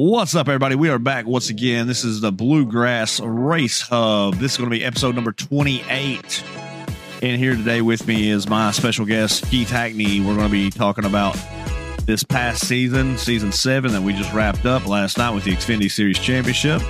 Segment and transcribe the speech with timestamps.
[0.00, 0.76] What's up, everybody?
[0.76, 1.88] We are back once again.
[1.88, 4.36] This is the Bluegrass Race Hub.
[4.36, 6.44] This is going to be episode number 28.
[7.20, 10.20] And here today with me is my special guest, Keith Hackney.
[10.20, 11.36] We're going to be talking about
[12.02, 15.90] this past season, season seven, that we just wrapped up last night with the Xfinity
[15.90, 16.80] Series Championship.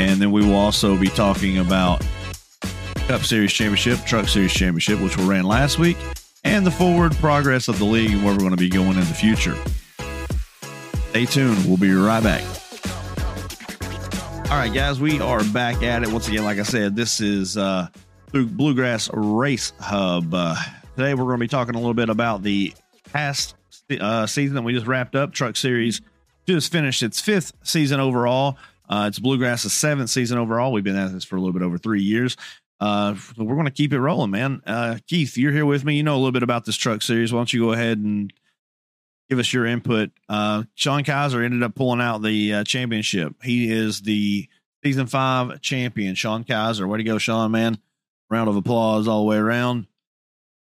[0.00, 2.04] And then we will also be talking about
[3.06, 5.98] Cup Series Championship, Truck Series Championship, which we ran last week,
[6.42, 9.04] and the forward progress of the league and where we're going to be going in
[9.04, 9.56] the future.
[11.14, 11.64] Stay tuned.
[11.66, 12.42] We'll be right back.
[14.50, 16.42] All right, guys, we are back at it once again.
[16.42, 17.86] Like I said, this is uh,
[18.32, 20.34] Bluegrass Race Hub.
[20.34, 20.56] Uh,
[20.96, 22.74] today, we're going to be talking a little bit about the
[23.12, 23.54] past
[24.00, 25.32] uh, season that we just wrapped up.
[25.32, 26.00] Truck Series
[26.48, 28.58] just finished its fifth season overall.
[28.88, 30.72] Uh, it's Bluegrass's seventh season overall.
[30.72, 32.36] We've been at this for a little bit over three years.
[32.80, 34.62] Uh, we're going to keep it rolling, man.
[34.66, 35.94] Uh, Keith, you're here with me.
[35.94, 37.32] You know a little bit about this Truck Series.
[37.32, 38.32] Why don't you go ahead and
[39.28, 40.10] give us your input.
[40.28, 43.34] Uh, Sean Kaiser ended up pulling out the uh, championship.
[43.42, 44.48] He is the
[44.84, 46.14] season five champion.
[46.14, 47.50] Sean Kaiser, way to go, Sean!
[47.50, 47.78] Man,
[48.30, 49.86] round of applause all the way around.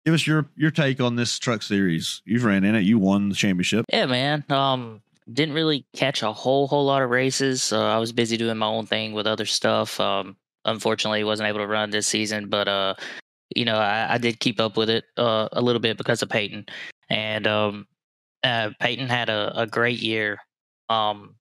[0.05, 2.21] Give us your your take on this truck series.
[2.25, 2.81] You've ran in it.
[2.81, 3.85] You won the championship.
[3.91, 4.43] Yeah, man.
[4.49, 7.71] Um, didn't really catch a whole whole lot of races.
[7.71, 9.99] Uh, I was busy doing my own thing with other stuff.
[9.99, 12.95] Um, unfortunately, wasn't able to run this season, but uh,
[13.55, 16.29] you know, I, I did keep up with it uh, a little bit because of
[16.29, 16.65] Peyton.
[17.09, 17.87] And um,
[18.43, 20.39] uh, Peyton had a, a great year.
[20.89, 21.35] Um,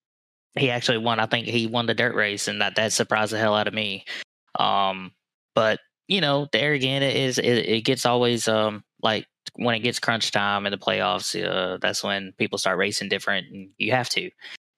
[0.58, 1.20] he actually won.
[1.20, 3.74] I think he won the dirt race, and that that surprised the hell out of
[3.74, 4.04] me.
[4.58, 5.12] Um,
[5.54, 9.80] but you know, there again, it is it, it gets always um like when it
[9.80, 11.40] gets crunch time in the playoffs.
[11.40, 14.30] Uh, that's when people start racing different, and you have to,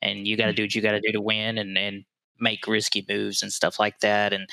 [0.03, 0.57] and you got to mm.
[0.57, 2.05] do what you got to do to win, and and
[2.39, 4.33] make risky moves and stuff like that.
[4.33, 4.49] And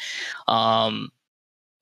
[0.48, 1.10] um,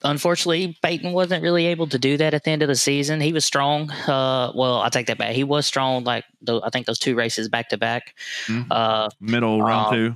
[0.04, 3.20] unfortunately, Peyton wasn't really able to do that at the end of the season.
[3.22, 3.92] He was strong.
[3.92, 5.34] Uh, well, I take that back.
[5.34, 6.04] He was strong.
[6.04, 8.16] Like the, I think those two races back to back.
[8.48, 8.72] Mm-hmm.
[8.72, 10.16] Uh, Middle round um, two,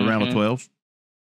[0.00, 0.08] mm-hmm.
[0.08, 0.68] round of twelve.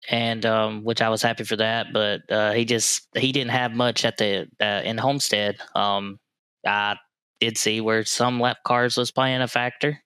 [0.09, 3.73] And um, which I was happy for that, but uh, he just he didn't have
[3.73, 5.59] much at the uh, in Homestead.
[5.75, 6.19] Um,
[6.67, 6.97] I
[7.39, 10.03] did see where some lap cars was playing a factor.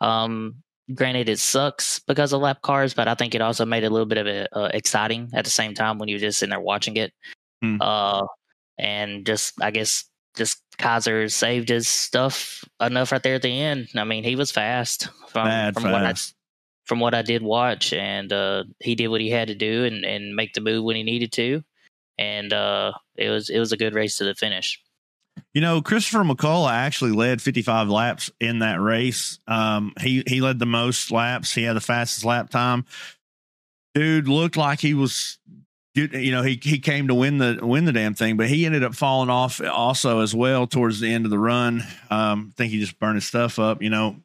[0.00, 0.62] Um,
[0.94, 3.90] granted it sucks because of lap cars but i think it also made it a
[3.90, 6.60] little bit of it uh, exciting at the same time when you're just sitting there
[6.60, 7.12] watching it
[7.64, 7.78] mm.
[7.80, 8.26] uh,
[8.78, 10.04] and just i guess
[10.36, 14.50] just kaiser saved his stuff enough right there at the end i mean he was
[14.50, 15.92] fast from, Bad from fast.
[15.92, 16.14] what i
[16.84, 20.04] from what i did watch and uh, he did what he had to do and,
[20.04, 21.62] and make the move when he needed to
[22.18, 24.80] and uh, it was it was a good race to the finish
[25.54, 29.38] you know, Christopher McCullough actually led 55 laps in that race.
[29.46, 31.54] Um, he he led the most laps.
[31.54, 32.86] He had the fastest lap time.
[33.94, 35.38] Dude looked like he was,
[35.94, 38.82] you know, he he came to win the win the damn thing, but he ended
[38.82, 41.82] up falling off also as well towards the end of the run.
[42.10, 43.82] Um, I think he just burned his stuff up.
[43.82, 44.16] You know,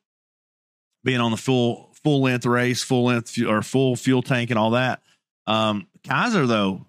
[1.03, 4.72] being on the full full length race, full length or full fuel tank and all
[4.72, 5.01] that.
[5.45, 6.85] Um, Kaiser though,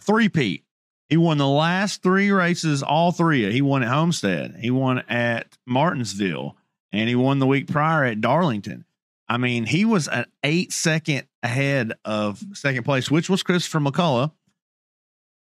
[0.00, 0.65] three peat
[1.08, 3.50] he won the last three races, all three.
[3.52, 6.56] He won at Homestead, he won at Martinsville,
[6.92, 8.84] and he won the week prior at Darlington.
[9.28, 14.32] I mean, he was an eight second ahead of second place, which was Christopher McCullough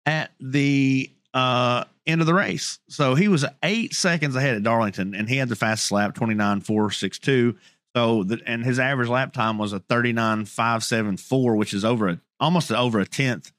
[0.07, 2.79] at the uh, end of the race.
[2.89, 7.57] So he was eight seconds ahead at Darlington, and he had the fastest lap, 29.462.
[7.95, 12.73] So, the, and his average lap time was a 39.574, which is over a, almost
[12.73, 13.53] over a tenth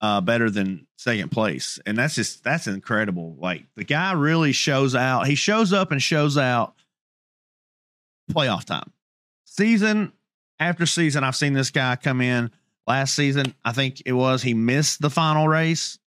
[0.00, 1.78] uh, better than second place.
[1.86, 3.36] And that's just that's incredible.
[3.38, 5.26] Like the guy really shows out.
[5.26, 6.74] He shows up and shows out
[8.32, 8.92] playoff time.
[9.44, 10.12] Season
[10.60, 12.50] after season, I've seen this guy come in.
[12.86, 15.98] Last season, I think it was he missed the final race.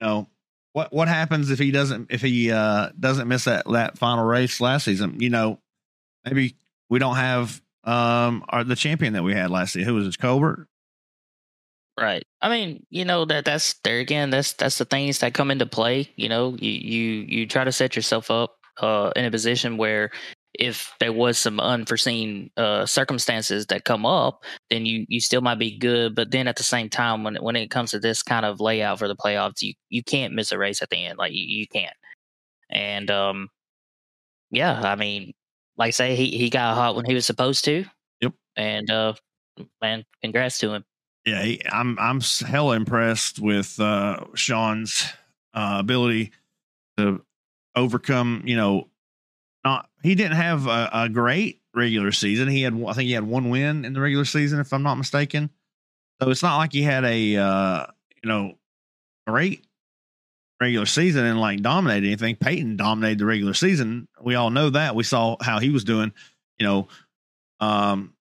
[0.00, 0.28] Know,
[0.72, 4.60] what what happens if he doesn't if he uh doesn't miss that that final race
[4.60, 5.18] last season?
[5.18, 5.58] You know,
[6.24, 6.54] maybe
[6.88, 9.84] we don't have um our the champion that we had last year.
[9.84, 10.18] Who was it?
[10.18, 10.68] Colbert?
[12.00, 12.24] Right.
[12.40, 14.30] I mean, you know that that's there again.
[14.30, 16.08] That's that's the things that come into play.
[16.16, 20.10] You know, you you you try to set yourself up uh, in a position where
[20.54, 25.58] if there was some unforeseen uh, circumstances that come up, then you you still might
[25.58, 26.14] be good.
[26.14, 28.98] But then at the same time, when when it comes to this kind of layout
[28.98, 31.18] for the playoffs, you you can't miss a race at the end.
[31.18, 31.96] Like you, you can't.
[32.70, 33.48] And um,
[34.50, 35.32] yeah, I mean,
[35.76, 37.84] like I say, he he got hot when he was supposed to.
[38.20, 38.32] Yep.
[38.56, 39.14] And uh,
[39.82, 40.84] man, congrats to him.
[41.24, 45.06] Yeah, he, I'm I'm hella impressed with uh, Sean's
[45.52, 46.32] uh, ability
[46.96, 47.22] to
[47.76, 48.42] overcome.
[48.46, 48.88] You know,
[49.64, 52.48] not he didn't have a, a, great regular season.
[52.48, 54.96] He had I think he had one win in the regular season, if I'm not
[54.96, 55.50] mistaken.
[56.22, 57.86] So it's not like he had a uh,
[58.22, 58.54] you know
[59.26, 59.66] great
[60.60, 62.36] regular season and like dominated anything.
[62.36, 64.08] Peyton dominated the regular season.
[64.22, 64.94] We all know that.
[64.94, 66.12] We saw how he was doing.
[66.58, 66.88] You know,
[67.60, 68.14] Um,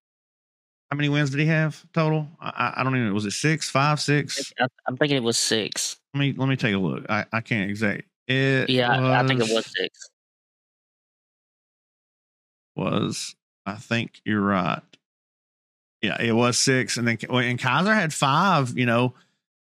[0.91, 2.27] how many wins did he have total?
[2.41, 3.13] I, I don't even.
[3.13, 4.51] Was it six, five, six?
[4.59, 5.97] I, I'm thinking it was six.
[6.13, 7.05] Let me let me take a look.
[7.09, 8.03] I, I can't exact.
[8.27, 10.09] It Yeah, I, I think it was- was six.
[12.75, 14.81] was I think you're right.
[16.01, 18.77] Yeah, it was six, and then and Kaiser had five.
[18.77, 19.13] You know,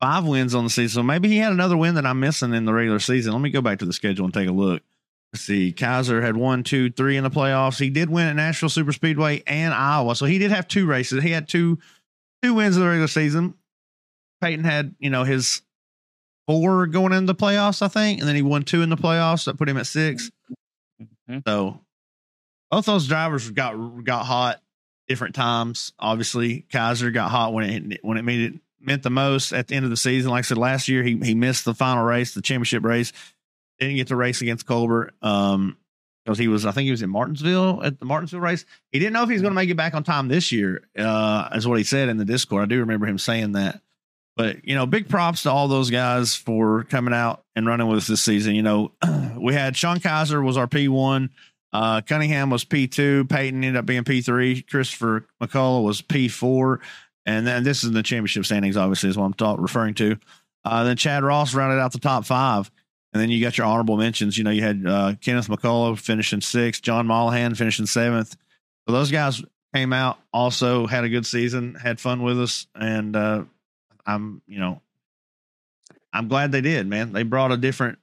[0.02, 1.02] five wins on the season.
[1.02, 3.34] So maybe he had another win that I'm missing in the regular season.
[3.34, 4.82] Let me go back to the schedule and take a look.
[5.34, 5.72] Let's see.
[5.72, 7.80] Kaiser had one, two, three in the playoffs.
[7.80, 11.24] He did win at Nashville Super Speedway and Iowa, so he did have two races.
[11.24, 11.80] He had two
[12.44, 13.56] two wins in the regular season.
[14.42, 15.64] Peyton had you know his
[16.48, 19.46] four going into the playoffs, I think, and then he won two in the playoffs.
[19.46, 20.30] That put him at six.
[21.28, 21.42] Mhm.
[21.48, 21.82] So
[22.70, 24.62] both those drivers got got hot
[25.08, 25.94] different times.
[25.98, 29.76] Obviously, Kaiser got hot when it when it made it meant the most at the
[29.76, 30.30] end of the season.
[30.30, 33.14] Like I said last year, he he missed the final race, the championship race.
[33.84, 35.14] Didn't get to race against Colbert.
[35.22, 35.78] Um
[36.24, 38.66] because he was, I think he was in Martinsville at the Martinsville race.
[38.92, 40.88] He didn't know if he was going to make it back on time this year,
[40.98, 42.64] uh, is what he said in the Discord.
[42.64, 43.82] I do remember him saying that.
[44.36, 48.00] But you know, big props to all those guys for coming out and running with
[48.00, 48.56] us this season.
[48.56, 48.92] You know,
[49.38, 51.30] we had Sean Kaiser was our P one,
[51.72, 56.30] uh, Cunningham was P two, Peyton ended up being P three, Christopher McCullough was P
[56.30, 56.80] four,
[57.28, 58.76] and then this is in the championship standings.
[58.76, 60.18] Obviously, is what I'm referring to.
[60.66, 62.72] Uh, then Chad Ross rounded out the top five,
[63.14, 64.38] and then you got your honorable mentions.
[64.38, 68.36] You know, you had uh, Kenneth McCullough finishing sixth, John Mollahan finishing seventh.
[68.88, 69.42] So those guys
[69.74, 73.44] came out also had a good season, had fun with us, and uh,
[74.06, 74.82] I'm you know
[76.12, 77.14] I'm glad they did, man.
[77.14, 78.00] They brought a different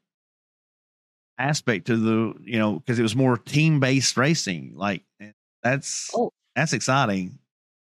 [1.39, 4.75] aspect to the you know because it was more team based racing.
[4.77, 5.03] Like
[5.63, 6.33] that's Oh.
[6.55, 7.40] that's exciting.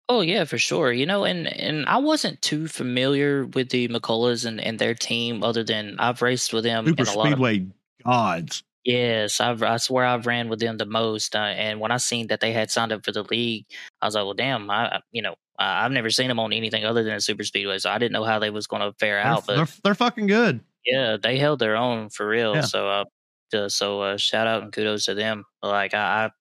[0.10, 0.92] Oh yeah, for sure.
[0.92, 5.44] You know, and and I wasn't too familiar with the McCulloughs and, and their team,
[5.44, 7.68] other than I've raced with them Super in a lot of Speedway
[8.06, 8.64] gods.
[8.86, 11.36] Yes, I've I swear I've ran with them the most.
[11.36, 13.66] Uh, and when I seen that they had signed up for the league,
[14.02, 16.86] I was like, well, damn, I you know I, I've never seen them on anything
[16.86, 19.16] other than a super speedway, so I didn't know how they was going to fare
[19.16, 19.46] They're, out.
[19.46, 20.62] But they're, they're fucking good.
[20.86, 22.56] yeah, they held their own for real.
[22.56, 22.62] Yeah.
[22.62, 23.06] So uh,
[23.54, 25.44] uh, so uh, shout out and kudos to them.
[25.62, 26.32] Like I, I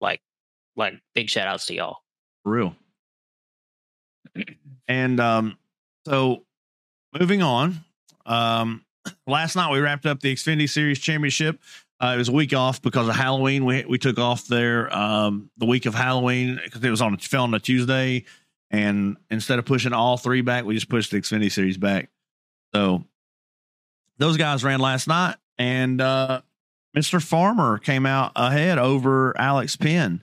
[0.00, 0.20] like
[0.76, 1.98] like big shout outs to y'all.
[2.42, 2.76] For real.
[4.88, 5.58] And um,
[6.06, 6.44] so
[7.18, 7.84] moving on.
[8.26, 8.84] Um,
[9.26, 11.60] last night we wrapped up the Xfinity Series Championship.
[12.00, 13.64] Uh, it was a week off because of Halloween.
[13.64, 17.44] We we took off there um, the week of Halloween because it was on fell
[17.44, 18.24] on a Tuesday,
[18.70, 22.10] and instead of pushing all three back, we just pushed the Xfinity Series back.
[22.74, 23.04] So
[24.18, 26.42] those guys ran last night, and uh,
[26.96, 27.22] Mr.
[27.22, 30.22] Farmer came out ahead over Alex Penn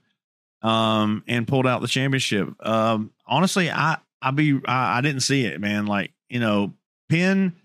[0.62, 2.50] um, and pulled out the championship.
[2.66, 5.88] Um, honestly, I I be I, I didn't see it, man.
[5.88, 6.74] Like you know,
[7.10, 7.56] Penn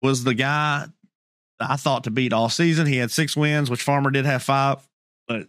[0.00, 0.86] was the guy
[1.60, 2.86] I thought to beat all season.
[2.86, 4.78] He had six wins, which Farmer did have five,
[5.28, 5.48] but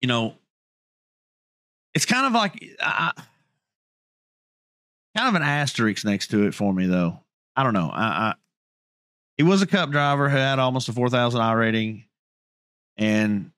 [0.00, 0.34] you know,
[1.94, 3.12] it's kind of like I,
[5.16, 7.18] kind of an asterisk next to it for me, though.
[7.56, 7.90] I don't know.
[7.92, 8.34] I, I
[9.36, 12.04] he was a Cup driver who had almost a four thousand iRating,
[12.96, 13.50] and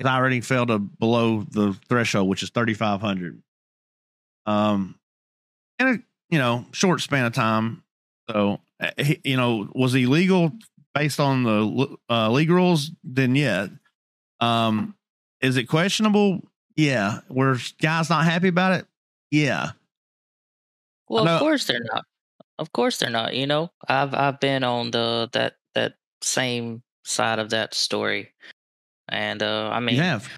[0.00, 3.42] his iRating fell to below the threshold, which is thirty five hundred.
[4.46, 4.94] Um,
[5.78, 5.98] in a
[6.30, 7.82] you know short span of time.
[8.30, 8.90] So uh,
[9.24, 10.52] you know, was he legal
[10.94, 12.90] based on the uh, league rules?
[13.04, 13.68] Then yeah.
[14.40, 14.94] Um,
[15.42, 16.40] is it questionable?
[16.76, 17.20] Yeah.
[17.28, 18.86] Were guys not happy about it?
[19.30, 19.72] Yeah.
[21.08, 22.04] Well, of course they're not.
[22.58, 23.34] Of course they're not.
[23.34, 28.32] You know, I've I've been on the that that same side of that story,
[29.10, 30.28] and uh, I mean, you have.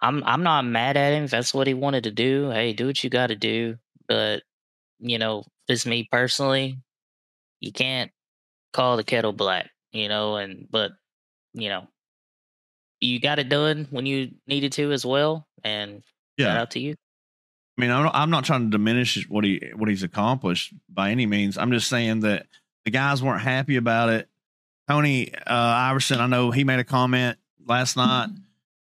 [0.00, 2.50] I'm I'm not mad at him if that's what he wanted to do.
[2.50, 3.76] Hey, do what you got to do.
[4.06, 4.42] But
[5.00, 6.78] you know, just me personally,
[7.60, 8.10] you can't
[8.72, 9.70] call the kettle black.
[9.92, 10.92] You know, and but
[11.54, 11.86] you know,
[13.00, 15.46] you got it done when you needed to as well.
[15.62, 16.02] And
[16.38, 16.60] shout Yeah.
[16.60, 16.94] out to you.
[17.76, 21.10] I mean, I'm not, I'm not trying to diminish what he what he's accomplished by
[21.10, 21.56] any means.
[21.58, 22.46] I'm just saying that
[22.84, 24.28] the guys weren't happy about it.
[24.88, 28.28] Tony uh, Iverson, I know he made a comment last night.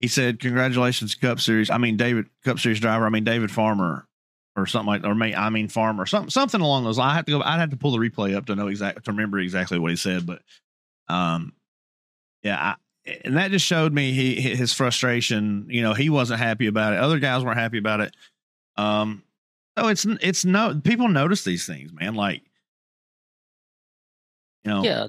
[0.00, 3.06] He said, "Congratulations, Cup Series." I mean, David Cup Series driver.
[3.06, 4.06] I mean, David Farmer,
[4.56, 6.98] or something like, or may I mean Farmer, something something along those.
[6.98, 7.12] lines.
[7.12, 7.42] I have to go.
[7.42, 9.96] I'd have to pull the replay up to know exactly to remember exactly what he
[9.96, 10.26] said.
[10.26, 10.42] But,
[11.08, 11.54] um,
[12.42, 12.74] yeah,
[13.06, 15.66] I, and that just showed me he his frustration.
[15.70, 16.98] You know, he wasn't happy about it.
[16.98, 18.14] Other guys weren't happy about it.
[18.76, 19.22] Um,
[19.78, 22.14] so it's it's no people notice these things, man.
[22.14, 22.42] Like,
[24.64, 25.06] you know, Yeah,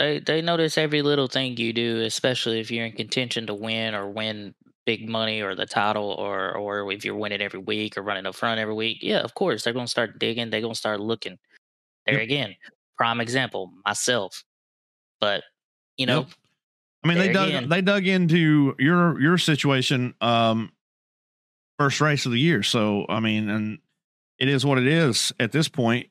[0.00, 3.94] they they notice every little thing you do, especially if you're in contention to win
[3.94, 4.54] or win
[4.86, 8.34] big money or the title, or or if you're winning every week or running up
[8.34, 8.98] front every week.
[9.02, 10.48] Yeah, of course they're gonna start digging.
[10.50, 11.38] They're gonna start looking.
[12.06, 12.24] There Yep.
[12.24, 12.56] again,
[12.96, 14.42] prime example, myself.
[15.20, 15.44] But
[15.98, 16.28] you know, Yep.
[17.04, 17.68] I mean, they dug again.
[17.68, 20.72] they dug into your your situation um
[21.78, 22.62] first race of the year.
[22.62, 23.78] So I mean, and
[24.38, 26.08] it is what it is at this point.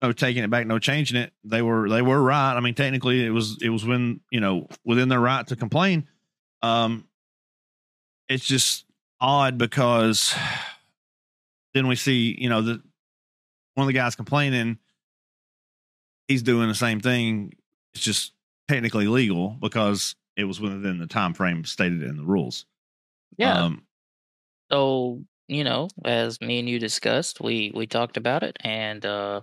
[0.00, 1.32] No taking it back, no changing it.
[1.44, 2.54] They were they were right.
[2.54, 6.06] I mean, technically it was it was when, you know, within their right to complain.
[6.62, 7.08] Um
[8.28, 8.84] it's just
[9.20, 10.34] odd because
[11.74, 12.82] then we see, you know, the
[13.74, 14.78] one of the guys complaining
[16.28, 17.54] he's doing the same thing.
[17.94, 18.32] It's just
[18.68, 22.66] technically legal because it was within the time frame stated in the rules.
[23.36, 23.64] Yeah.
[23.64, 23.84] Um,
[24.70, 29.40] So, you know, as me and you discussed, we we talked about it and uh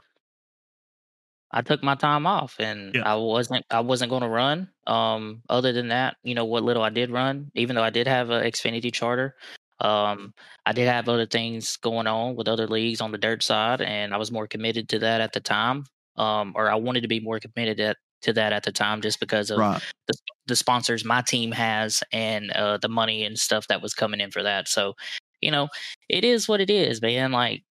[1.56, 3.04] I took my time off and Yeah.
[3.04, 4.70] I wasn't I wasn't going to run.
[4.86, 8.08] Um other than that, you know, what little I did run, even though I did
[8.08, 9.36] have a Xfinity charter,
[9.80, 10.34] um
[10.66, 14.14] I did have other things going on with other leagues on the dirt side and
[14.14, 15.86] I was more committed to that at the time.
[16.18, 19.20] Um or I wanted to be more committed at, to that at the time just
[19.20, 19.82] because of right.
[20.08, 20.14] the,
[20.48, 24.32] the sponsors my team has and uh, the money and stuff that was coming in
[24.32, 24.68] for that.
[24.68, 24.96] So,
[25.42, 25.70] you know,
[26.10, 27.32] it is what it is, man.
[27.32, 27.64] Like,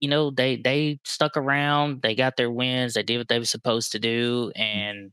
[0.00, 3.44] you know, they they stuck around, they got their wins, they did what they were
[3.44, 5.12] supposed to do, and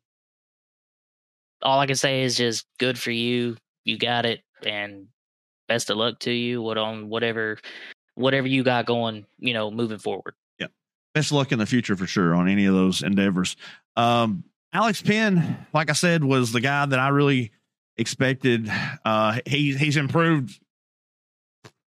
[1.62, 3.58] all I can say is just good for you.
[3.86, 5.08] You got it, and
[5.68, 6.62] best of luck to you.
[6.62, 7.58] What on whatever
[8.16, 10.34] whatever you got going, you know, moving forward.
[10.60, 10.68] Yeah
[11.14, 13.56] best of luck in the future for sure on any of those endeavors.
[13.96, 17.52] Um, Alex Penn, like I said, was the guy that I really
[17.98, 18.72] expected.
[19.04, 20.60] Uh, he he's improved.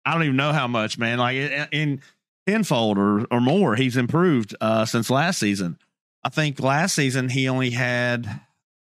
[0.06, 1.18] I don't even know how much, man.
[1.18, 2.02] Like in, in
[2.48, 5.78] tenfold or or more, he's improved uh, since last season.
[6.24, 8.26] I think last season he only had.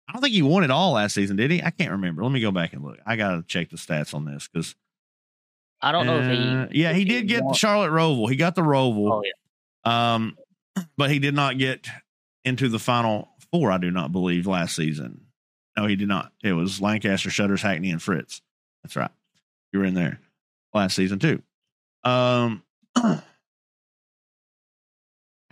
[0.09, 1.63] I don't think he won it all last season, did he?
[1.63, 2.23] I can't remember.
[2.23, 2.99] Let me go back and look.
[3.07, 4.75] I gotta check the stats on this because
[5.81, 6.81] I don't know if Uh, he.
[6.83, 8.29] yeah, he did get the won- Charlotte Roval.
[8.29, 9.11] He got the Roval.
[9.13, 9.33] Oh yeah.
[10.17, 10.37] Um,
[10.97, 11.87] but he did not get
[12.45, 15.27] into the final four, I do not believe, last season.
[15.77, 16.33] No, he did not.
[16.43, 18.43] It was Lancaster, Shutters, Hackney, and Fritz.
[18.83, 19.11] That's right.
[19.73, 20.21] You were in there
[20.75, 21.43] last season too.
[22.05, 22.63] Um,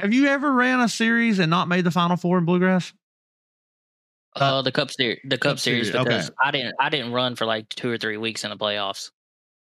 [0.00, 2.92] have you ever ran a series and not made the final four in Bluegrass?
[4.36, 6.16] Uh, the Cup Series, the Cup, Cup Series, Series, okay.
[6.16, 9.10] because I didn't, I didn't run for like two or three weeks in the playoffs.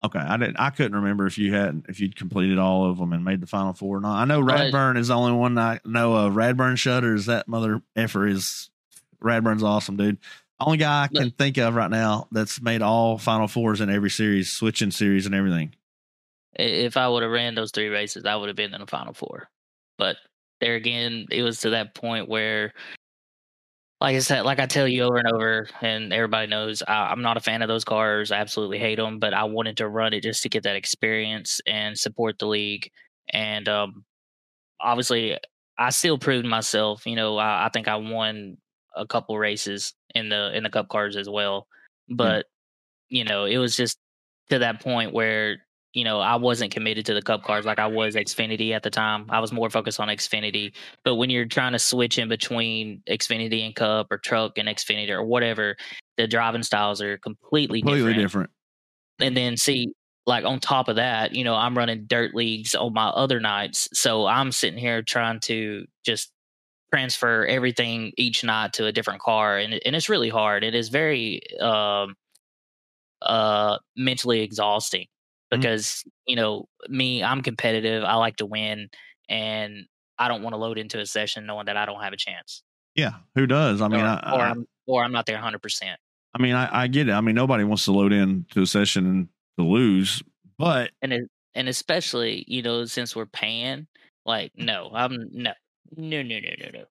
[0.05, 0.59] Okay, I didn't.
[0.59, 3.47] I couldn't remember if you had if you'd completed all of them and made the
[3.47, 4.17] final four or not.
[4.17, 6.35] I know Radburn is the only one I know of.
[6.35, 8.69] Radburn Shutters, that mother effer is
[9.23, 10.19] Radburn's awesome, dude.
[10.61, 14.11] Only guy I can think of right now that's made all final fours in every
[14.11, 15.75] series, switching series and everything.
[16.55, 19.15] If I would have ran those three races, I would have been in the final
[19.15, 19.49] four.
[19.99, 20.17] But
[20.61, 22.73] there again, it was to that point where,
[24.01, 27.23] like I said, like I tell you over and over, and everybody knows, I, I'm
[27.23, 28.33] not a fan of those cars.
[28.33, 29.19] I absolutely hate them.
[29.19, 32.91] But I wanted to run it just to get that experience and support the league.
[33.33, 34.05] And um,
[34.81, 35.39] obviously,
[35.79, 37.07] I still proved myself.
[37.07, 38.59] You know, I, I think I won
[38.97, 41.67] a couple races in the in the Cup cars as well.
[42.09, 42.47] But
[43.11, 43.99] you know, it was just
[44.51, 45.64] to that point where
[45.95, 48.91] you know I wasn't committed to the Cup cars like I was Xfinity at the
[48.91, 49.27] time.
[49.31, 50.73] I was more focused on Xfinity.
[51.05, 55.11] But when you're trying to switch in between Xfinity and Cup or Truck and Xfinity
[55.11, 55.77] or whatever,
[56.17, 58.25] the driving styles are completely, Completely different.
[58.25, 58.51] different.
[59.21, 59.93] And then see,
[60.27, 63.89] like on top of that, you know, I'm running dirt leagues on my other nights,
[63.93, 66.33] so I'm sitting here trying to just
[66.93, 70.65] transfer everything each night to a different car, and and it's really hard.
[70.65, 72.15] It is very um,
[73.23, 75.07] uh, mentally exhausting
[75.57, 75.61] Mhm.
[75.61, 78.05] because you know me, I'm competitive.
[78.05, 78.89] I like to win,
[79.29, 79.87] and
[80.19, 82.63] I don't want to load into a session knowing that I don't have a chance,
[82.95, 83.81] Yeah, who does?
[83.81, 85.61] I mean, or, I, or I'm or I'm not there 100.
[85.63, 85.99] percent
[86.35, 87.13] I mean, I, I get it.
[87.13, 90.23] I mean, nobody wants to load in to a session to lose,
[90.59, 93.87] but and it, and especially you know since we're paying
[94.27, 95.53] like no i'm no
[95.97, 96.85] no no no no no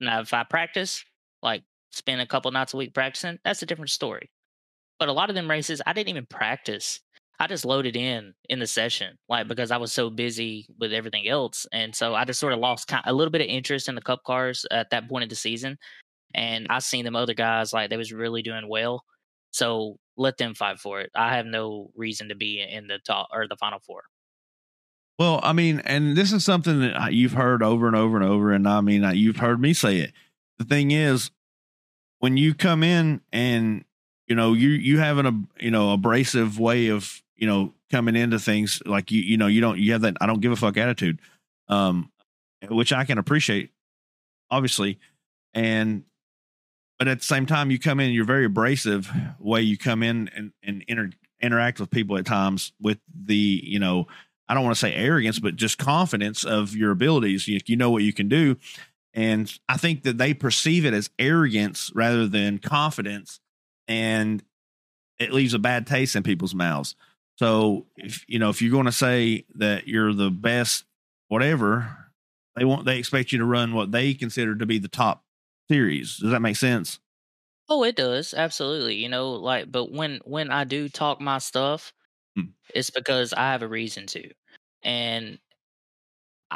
[0.00, 1.04] now if i practice
[1.42, 4.30] like spend a couple nights a week practicing that's a different story
[4.98, 7.00] but a lot of them races i didn't even practice
[7.40, 9.48] i just loaded in in the session like mm.
[9.48, 12.88] because i was so busy with everything else and so i just sort of lost
[12.88, 15.36] ki- a little bit of interest in the cup cars at that point of the
[15.36, 15.76] season
[16.34, 19.04] and i seen them other guys like they was really doing well
[19.52, 21.10] so let them fight for it.
[21.14, 24.02] I have no reason to be in the top or the final four.
[25.18, 28.50] Well, I mean, and this is something that you've heard over and over and over,
[28.50, 30.12] and I mean, you've heard me say it.
[30.58, 31.30] The thing is,
[32.18, 33.84] when you come in and
[34.32, 38.38] you know you you have an you know abrasive way of you know coming into
[38.38, 40.78] things like you you know you don't you have that I don't give a fuck
[40.78, 41.20] attitude,
[41.68, 42.10] um,
[42.70, 43.72] which I can appreciate,
[44.50, 44.98] obviously,
[45.52, 46.04] and
[46.98, 50.30] but at the same time you come in you're very abrasive way you come in
[50.34, 51.10] and and inter,
[51.42, 54.06] interact with people at times with the you know
[54.48, 57.48] I don't want to say arrogance, but just confidence of your abilities.
[57.48, 58.56] You, you know what you can do.
[59.12, 63.40] And I think that they perceive it as arrogance rather than confidence.
[63.92, 64.42] And
[65.18, 66.96] it leaves a bad taste in people's mouths.
[67.38, 70.84] So if you know if you're going to say that you're the best,
[71.28, 72.10] whatever,
[72.56, 75.24] they want they expect you to run what they consider to be the top
[75.70, 76.16] series.
[76.16, 77.00] Does that make sense?
[77.68, 78.34] Oh, it does.
[78.34, 78.96] Absolutely.
[78.96, 81.92] You know, like but when when I do talk my stuff,
[82.36, 82.52] Hmm.
[82.74, 84.30] it's because I have a reason to.
[84.82, 85.38] And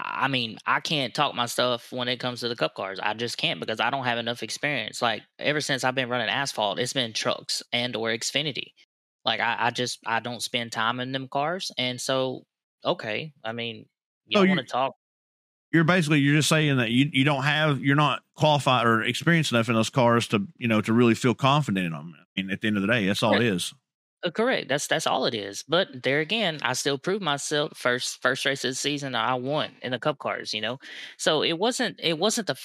[0.04, 3.00] I mean, I can't talk my stuff when it comes to the cup cars.
[3.02, 5.00] I just can't because I don't have enough experience.
[5.00, 8.72] Like ever since I've been running asphalt, it's been trucks and or Xfinity.
[9.24, 11.72] Like I, I just I don't spend time in them cars.
[11.78, 12.44] And so
[12.84, 13.86] okay, I mean,
[14.26, 14.94] you- want to talk
[15.72, 19.52] You're basically you're just saying that you you don't have you're not qualified or experienced
[19.52, 22.14] enough in those cars to you know to really feel confident in them.
[22.18, 23.72] I mean, at the end of the day, that's all it is.
[24.26, 24.68] Uh, correct.
[24.68, 25.62] That's that's all it is.
[25.68, 27.76] But there again, I still proved myself.
[27.76, 30.54] First first race of the season, I won in the Cup cars.
[30.54, 30.78] You know,
[31.18, 32.56] so it wasn't it wasn't the.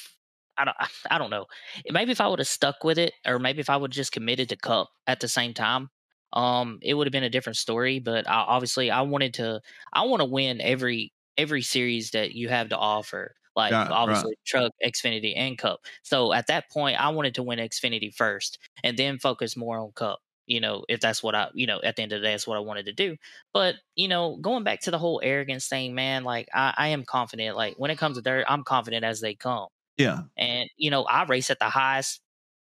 [0.58, 0.78] I don't
[1.12, 1.46] I don't know.
[1.90, 4.50] Maybe if I would have stuck with it, or maybe if I would just committed
[4.50, 5.90] to Cup at the same time,
[6.34, 8.00] um, it would have been a different story.
[8.00, 9.62] But I, obviously, I wanted to.
[9.94, 13.36] I want to win every every series that you have to offer.
[13.56, 14.26] Like Yeah, right.
[14.26, 15.82] obviously truck, Xfinity, and Cup.
[16.04, 19.92] So at that point, I wanted to win Xfinity first, and then focus more on
[19.94, 20.20] Cup
[20.52, 22.48] you know, if that's what I, you know, at the end of the day, that's
[22.48, 23.18] what I wanted to do.
[23.54, 27.06] But, you know, going back to the whole arrogance thing, man, like I, I am
[27.06, 27.56] confident.
[27.58, 29.68] Like when it comes to dirt, I'm confident as they come.
[29.98, 32.22] Yeah, And, you know, I race at the highest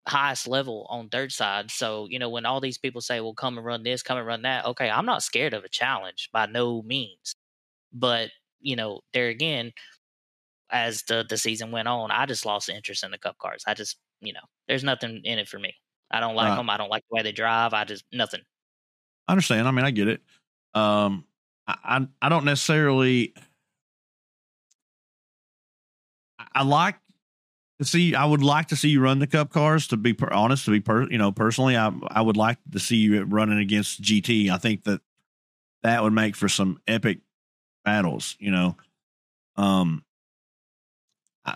[0.07, 1.71] highest level on dirt side.
[1.71, 4.27] So, you know, when all these people say, well, come and run this, come and
[4.27, 7.35] run that, okay, I'm not scared of a challenge by no means.
[7.93, 8.31] But,
[8.61, 9.73] you know, there again,
[10.71, 13.63] as the the season went on, I just lost interest in the cup cars.
[13.67, 15.75] I just, you know, there's nothing in it for me.
[16.11, 16.57] I don't like Right.
[16.57, 16.69] them.
[16.69, 17.73] I don't like the way they drive.
[17.73, 18.41] I just nothing.
[19.27, 19.67] I understand.
[19.67, 20.21] I mean, I get it.
[20.73, 21.25] Um,
[21.67, 23.33] I I, I don't necessarily.
[26.39, 26.95] I, I like
[27.79, 28.15] to see.
[28.15, 29.87] I would like to see you run the Cup cars.
[29.89, 32.79] To be per, honest, to be per, you know, personally, I I would like to
[32.79, 34.49] see you running against GT.
[34.49, 35.01] I think that
[35.83, 37.19] that would make for some epic
[37.85, 38.35] battles.
[38.39, 38.77] You know,
[39.57, 40.03] um,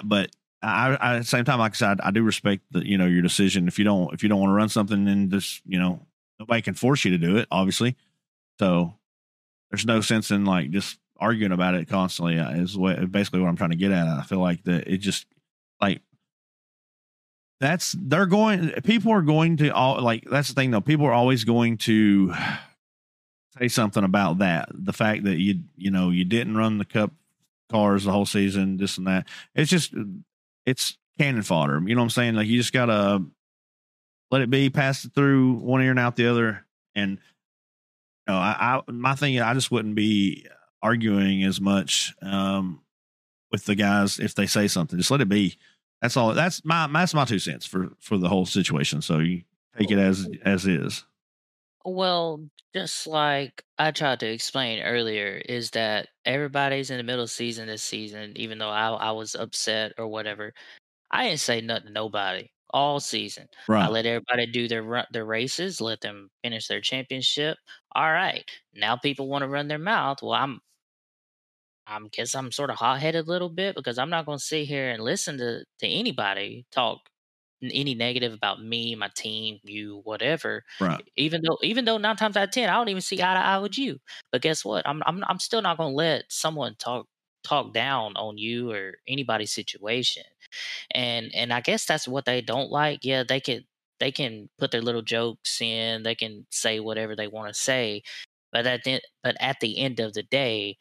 [0.04, 0.30] but
[0.64, 3.06] I, I at the same time, like I said, I do respect the you know
[3.06, 3.68] your decision.
[3.68, 6.00] If you don't if you don't want to run something, then just you know
[6.40, 7.96] nobody can force you to do it, obviously.
[8.60, 8.94] So
[9.70, 12.40] there's no sense in like just arguing about it constantly.
[12.40, 14.08] uh, Is what basically what I'm trying to get at.
[14.08, 15.26] I feel like that it just
[15.82, 16.02] like
[17.60, 18.70] that's they're going.
[18.84, 20.82] People are going to all like that's the thing though.
[20.82, 22.34] People are always going to
[23.60, 24.70] say something about that.
[24.74, 27.12] The fact that you you know you didn't run the cup
[27.72, 29.28] cars the whole season, this and that.
[29.56, 29.94] It's just
[30.66, 31.82] it's cannon fodder.
[31.86, 32.36] You know what I'm saying?
[32.36, 33.24] Like you just gotta
[34.32, 36.66] let it be, pass it through one ear and out the other.
[36.96, 40.48] And you know, I, I my thing, I just wouldn't be
[40.82, 42.82] arguing as much um,
[43.52, 44.98] with the guys if they say something.
[44.98, 45.58] Just let it be.
[46.02, 46.34] That's all.
[46.34, 49.02] That's my that's my two cents for for the whole situation.
[49.02, 49.44] So you
[49.78, 51.06] take it as as is.
[51.86, 57.30] Well, just like I tried to explain earlier, is that everybody's in the middle of
[57.32, 60.54] season this season, even though I, I was upset or whatever.
[61.12, 63.50] I didn't say nothing to nobody all season.
[63.68, 63.88] Right.
[63.88, 67.58] I let everybody do their their races, let them finish their championship.
[67.94, 70.22] All right, now people want to run their mouth.
[70.24, 70.62] Well, I'm,
[71.88, 74.44] I'm guess I'm sort of hot headed a little bit because I'm not going to
[74.44, 77.10] sit here and listen to to anybody talk
[77.72, 81.06] any negative about me, my team, you, whatever Right.
[81.16, 83.40] even though even though nine times out of ten I don't even see eye to
[83.40, 84.00] eye with you.
[84.32, 84.88] But guess what?
[84.88, 87.08] I'm I'm I'm still not gonna let someone talk
[87.44, 90.24] talk down on you or anybody's situation.
[90.92, 93.02] And and I guess that's what they don't like.
[93.04, 93.66] Yeah, they can
[94.00, 98.04] they can put their little jokes in, they can say whatever they want to say.
[98.52, 100.78] But at the but at the end of the day,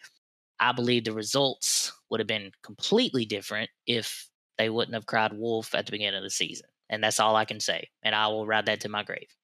[0.60, 5.74] I believe the results would have been completely different if they wouldn't have cried wolf
[5.74, 6.68] at the beginning of the season.
[6.92, 7.88] And that's all I can say.
[8.02, 9.34] And I will ride that to my grave.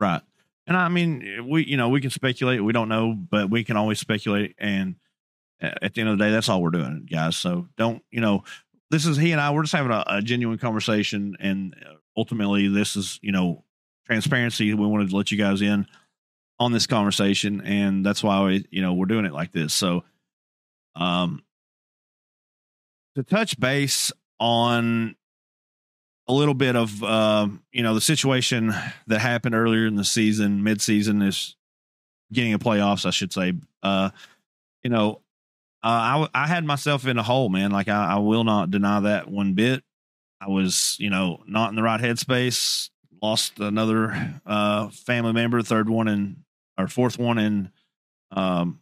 [0.00, 0.22] Right.
[0.66, 2.64] And I mean, we you know we can speculate.
[2.64, 4.56] We don't know, but we can always speculate.
[4.58, 4.96] And
[5.60, 7.36] at the end of the day, that's all we're doing, guys.
[7.36, 8.42] So don't you know?
[8.90, 9.52] This is he and I.
[9.52, 13.62] We're just having a, a genuine conversation, and uh, ultimately, this is you know
[14.06, 14.72] transparency.
[14.74, 15.86] We wanted to let you guys in
[16.58, 19.74] on this conversation, and that's why we you know we're doing it like this.
[19.74, 20.02] So,
[20.94, 21.42] um,
[23.14, 25.14] to touch base on
[26.28, 28.74] a little bit of um, you know the situation
[29.06, 31.56] that happened earlier in the season, mid-season is
[32.32, 33.54] getting a playoffs, I should say.
[33.82, 34.10] Uh,
[34.82, 35.20] you know,
[35.82, 37.70] uh, I I had myself in a hole, man.
[37.70, 39.82] Like I, I will not deny that one bit.
[40.40, 42.90] I was, you know, not in the right headspace.
[43.22, 46.44] Lost another uh, family member, third one in
[46.76, 47.70] or fourth one in
[48.30, 48.80] um,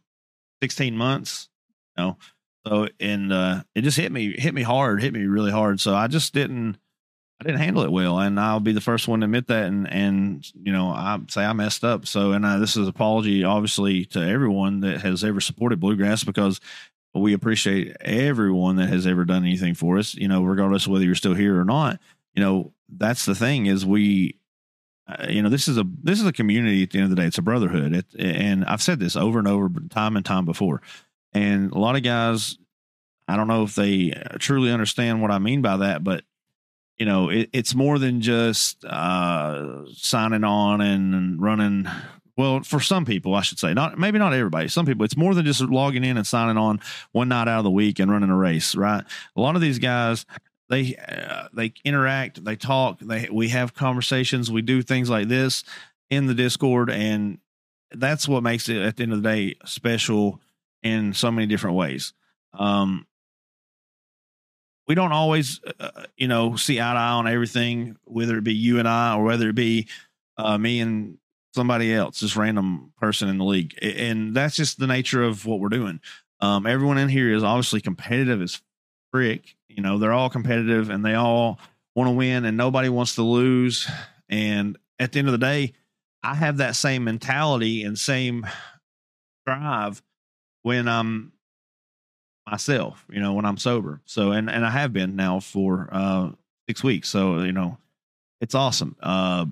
[0.60, 1.48] sixteen months.
[1.96, 2.18] You know,
[2.66, 5.80] So and uh, it just hit me hit me hard, hit me really hard.
[5.80, 6.78] So I just didn't
[7.44, 9.66] I didn't handle it well, and I'll be the first one to admit that.
[9.66, 12.06] And and you know I say I messed up.
[12.06, 16.58] So and I, this is apology, obviously, to everyone that has ever supported bluegrass because
[17.14, 20.14] we appreciate everyone that has ever done anything for us.
[20.14, 22.00] You know, regardless of whether you're still here or not.
[22.34, 24.38] You know, that's the thing is we
[25.06, 27.16] uh, you know this is a this is a community at the end of the
[27.16, 30.46] day it's a brotherhood it, and i've said this over and over time and time
[30.46, 30.80] before
[31.34, 32.56] and a lot of guys
[33.28, 36.24] i don't know if they truly understand what i mean by that but
[36.98, 41.86] you know it, it's more than just uh, signing on and, running
[42.36, 45.34] well for some people i should say not maybe not everybody some people it's more
[45.34, 46.80] than just logging in and signing on
[47.12, 49.04] one night out of the week and running a race right
[49.36, 50.26] a lot of these guys
[50.68, 55.64] they uh, they interact, they talk, they we have conversations, we do things like this
[56.10, 57.38] in the Discord, and
[57.92, 60.40] that's what makes it at the end of the day special
[60.82, 62.12] in so many different ways.
[62.52, 63.06] Um,
[64.86, 68.44] we don't always, uh, uh you know, see eye to eye on everything, whether it
[68.44, 69.88] be you and I or whether it be
[70.36, 71.18] uh, me and
[71.54, 75.60] somebody else, just random person in the league, and that's just the nature of what
[75.60, 76.00] we're doing.
[76.40, 78.60] Um, everyone in here is obviously competitive as
[79.10, 79.56] frick.
[79.68, 81.58] You know, they're all competitive and they all
[81.94, 83.88] want to win and nobody wants to lose.
[84.28, 85.74] And at the end of the day,
[86.22, 88.46] I have that same mentality and same
[89.46, 90.02] drive
[90.62, 91.32] when I'm
[92.46, 94.00] myself, you know, when I'm sober.
[94.04, 96.30] So, and, and I have been now for uh,
[96.68, 97.08] six weeks.
[97.08, 97.78] So, you know,
[98.40, 98.96] it's awesome.
[99.02, 99.46] Uh,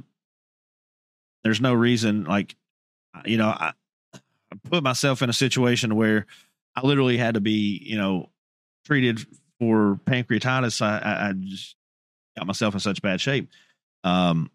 [1.45, 2.55] there's no reason like,
[3.25, 3.73] you know, I,
[4.15, 6.27] I put myself in a situation where
[6.77, 8.29] I literally had to be, you know,
[8.85, 9.27] treated
[9.59, 11.77] for pancreatitis, I, I just
[12.37, 13.49] got myself in such bad shape.
[14.03, 14.51] Um,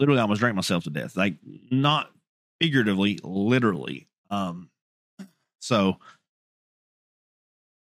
[0.00, 1.16] literally, I almost drank myself to death.
[1.16, 1.34] Like
[1.70, 2.10] not
[2.60, 4.08] figuratively, literally.
[4.30, 4.70] Um,
[5.60, 5.98] so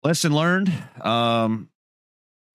[0.02, 0.72] lesson learned.
[1.00, 1.68] Um,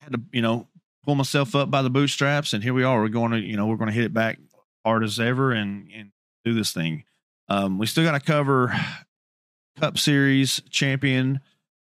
[0.00, 0.68] had to, you know,
[1.04, 3.00] pull myself up by the bootstraps, and here we are.
[3.00, 4.38] We're going to, you know, we're going to hit it back
[4.84, 6.10] hard as ever and and
[6.44, 7.04] do this thing.
[7.48, 8.74] Um, we still got to cover
[9.78, 11.40] Cup Series champion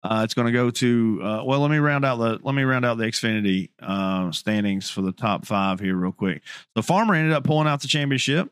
[0.06, 1.60] uh, it's going to go to uh, well.
[1.60, 5.10] Let me round out the let me round out the Xfinity uh, standings for the
[5.10, 6.42] top five here real quick.
[6.76, 8.48] So Farmer ended up pulling out the championship.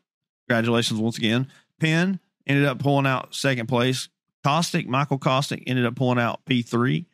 [0.49, 1.47] Congratulations once again.
[1.79, 4.09] Penn ended up pulling out second place.
[4.45, 7.07] Caustic Michael Caustic ended up pulling out P three.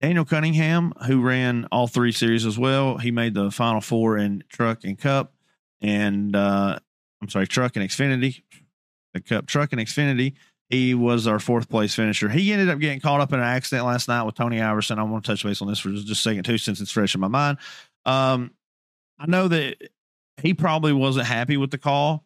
[0.00, 4.42] Daniel Cunningham, who ran all three series as well, he made the final four in
[4.48, 5.34] truck and cup,
[5.82, 6.78] and uh,
[7.20, 8.42] I'm sorry, truck and Xfinity,
[9.12, 10.32] the cup truck and Xfinity.
[10.70, 12.30] He was our fourth place finisher.
[12.30, 14.98] He ended up getting caught up in an accident last night with Tony Iverson.
[14.98, 17.14] I want to touch base on this for just a second too, since it's fresh
[17.14, 17.58] in my mind.
[18.06, 18.52] Um,
[19.18, 19.90] I know that
[20.42, 22.25] he probably wasn't happy with the call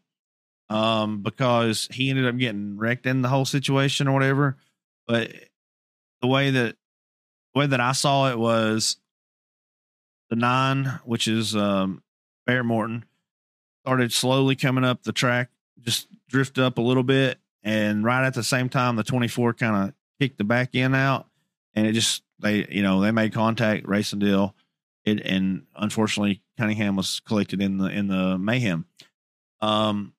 [0.70, 4.56] um, because he ended up getting wrecked in the whole situation or whatever.
[5.06, 5.33] But
[6.22, 6.76] the way that
[7.52, 8.96] the way that I saw it was
[10.30, 12.02] the nine, which is um,
[12.46, 13.04] Bear Morton,
[13.85, 15.50] started slowly coming up the track,
[15.83, 19.88] just drift up a little bit, and right at the same time the 24 kind
[19.88, 21.26] of kicked the back end out.
[21.74, 24.54] And it just they you know they made contact racing deal.
[25.04, 28.87] It and unfortunately cunningham was collected in the in the mayhem.
[29.61, 30.12] Um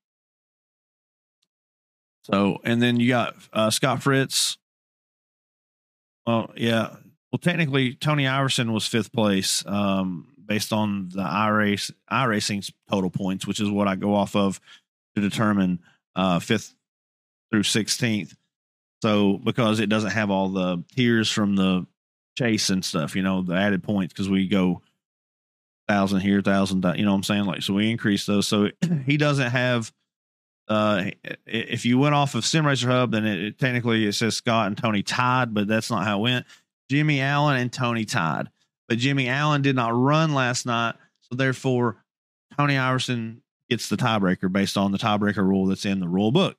[2.24, 4.58] so and then you got uh, scott fritz
[6.26, 6.96] well yeah
[7.32, 13.48] well technically tony iverson was fifth place um based on the iRace iRacing's total points
[13.48, 14.60] which is what i go off of
[15.16, 15.80] to determine
[16.16, 16.74] uh fifth
[17.52, 18.34] through 16th.
[19.02, 21.86] So because it doesn't have all the tiers from the
[22.38, 24.82] chase and stuff, you know, the added points because we go
[25.88, 27.46] thousand here, thousand, you know what I'm saying?
[27.46, 28.48] Like, so we increase those.
[28.48, 28.70] So
[29.06, 29.92] he doesn't have,
[30.72, 31.04] uh,
[31.46, 34.68] if you went off of Sim Racer Hub, then it, it, technically it says Scott
[34.68, 36.46] and Tony tied, but that's not how it went.
[36.90, 38.50] Jimmy Allen and Tony tied,
[38.88, 40.96] but Jimmy Allen did not run last night.
[41.24, 41.98] So therefore,
[42.58, 46.56] Tony Iverson gets the tiebreaker based on the tiebreaker rule that's in the rule book.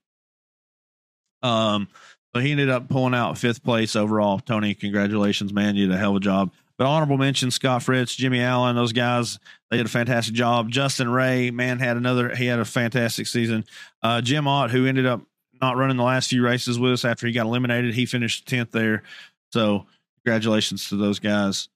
[1.43, 1.89] Um,
[2.35, 4.41] so he ended up pulling out fifth place overall.
[4.41, 5.75] Tony, congratulations, man.
[5.75, 6.53] You did a hell of a job.
[6.83, 9.39] But honorable mention, Scott Fritz, Jimmy Allen, those guys,
[9.71, 10.69] they did a fantastic job.
[10.69, 13.65] Justin Ray, man, had another, he had a fantastic season.
[14.03, 15.23] Uh, Jim Ott, who ended up
[15.61, 18.73] not running the last few races with us after he got eliminated, he finished 10th
[18.73, 19.05] there.
[19.53, 19.87] So
[20.25, 21.69] congratulations to those guys.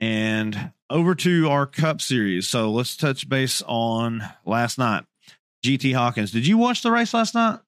[0.00, 2.48] And over to our Cup Series.
[2.48, 5.04] So let's touch base on last night.
[5.64, 6.32] GT Hawkins.
[6.32, 7.60] Did you watch the race last night?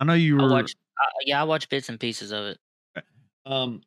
[0.00, 0.48] I know you were.
[0.48, 2.58] I watched, uh, yeah, I watched bits and pieces of it.
[3.44, 3.82] Um,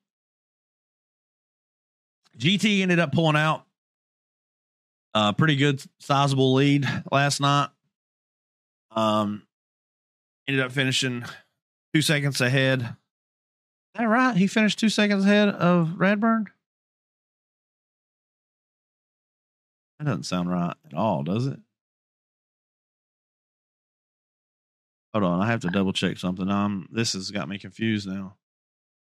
[2.38, 3.66] GT ended up pulling out
[5.14, 7.70] a pretty good, sizable lead last night.
[8.92, 9.44] Um,
[10.48, 11.24] ended up finishing
[11.94, 12.96] two seconds ahead
[13.96, 14.36] that right?
[14.36, 16.48] He finished two seconds ahead of Radburn.
[20.00, 21.58] That doesn't sound right at all, does it?
[25.14, 26.50] Hold on, I have to double check something.
[26.50, 28.36] Um, this has got me confused now.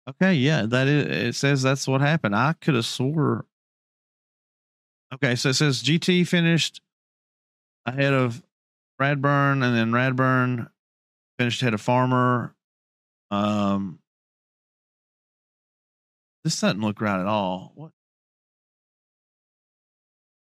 [0.09, 1.05] Okay, yeah, that is.
[1.05, 2.35] It says that's what happened.
[2.35, 3.45] I could have swore.
[5.13, 6.81] Okay, so it says GT finished
[7.85, 8.41] ahead of
[8.99, 10.69] Radburn, and then Radburn
[11.37, 12.55] finished ahead of Farmer.
[13.29, 13.99] Um,
[16.43, 17.71] this doesn't look right at all.
[17.75, 17.91] What?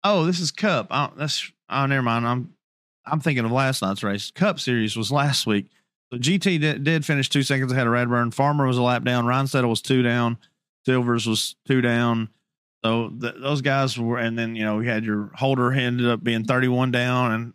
[0.05, 0.87] Oh, this is Cup.
[0.91, 2.27] Oh, that's oh, never mind.
[2.27, 2.55] I'm
[3.05, 4.31] I'm thinking of last night's race.
[4.31, 5.67] Cup Series was last week.
[6.19, 8.35] GT did, did finish two seconds ahead of Radburn.
[8.35, 9.27] Farmer was a lap down.
[9.27, 10.39] Ryan Settle was two down.
[10.85, 12.29] Silvers was two down.
[12.85, 16.25] So th- those guys were, and then you know we had your Holder ended up
[16.25, 17.53] being 31 down, and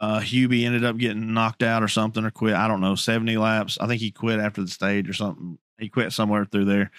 [0.00, 2.54] uh, Hubie ended up getting knocked out or something or quit.
[2.54, 3.78] I don't know, 70 laps.
[3.80, 5.58] I think he quit after the stage or something.
[5.78, 6.90] He quit somewhere through there.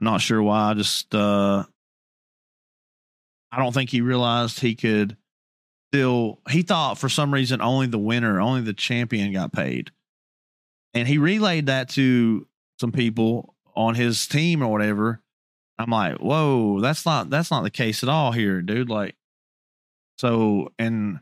[0.00, 0.74] Not sure why.
[0.74, 1.64] Just uh,
[3.52, 5.16] I don't think he realized he could
[5.92, 6.40] still.
[6.50, 9.92] He thought for some reason only the winner, only the champion got paid,
[10.94, 12.46] and he relayed that to
[12.78, 15.20] some people on his team or whatever.
[15.78, 18.88] I'm like, whoa, that's not that's not the case at all here, dude.
[18.88, 19.16] Like,
[20.18, 21.20] so and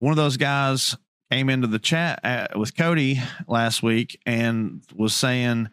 [0.00, 0.96] one of those guys
[1.30, 5.68] came into the chat at, with Cody last week and was saying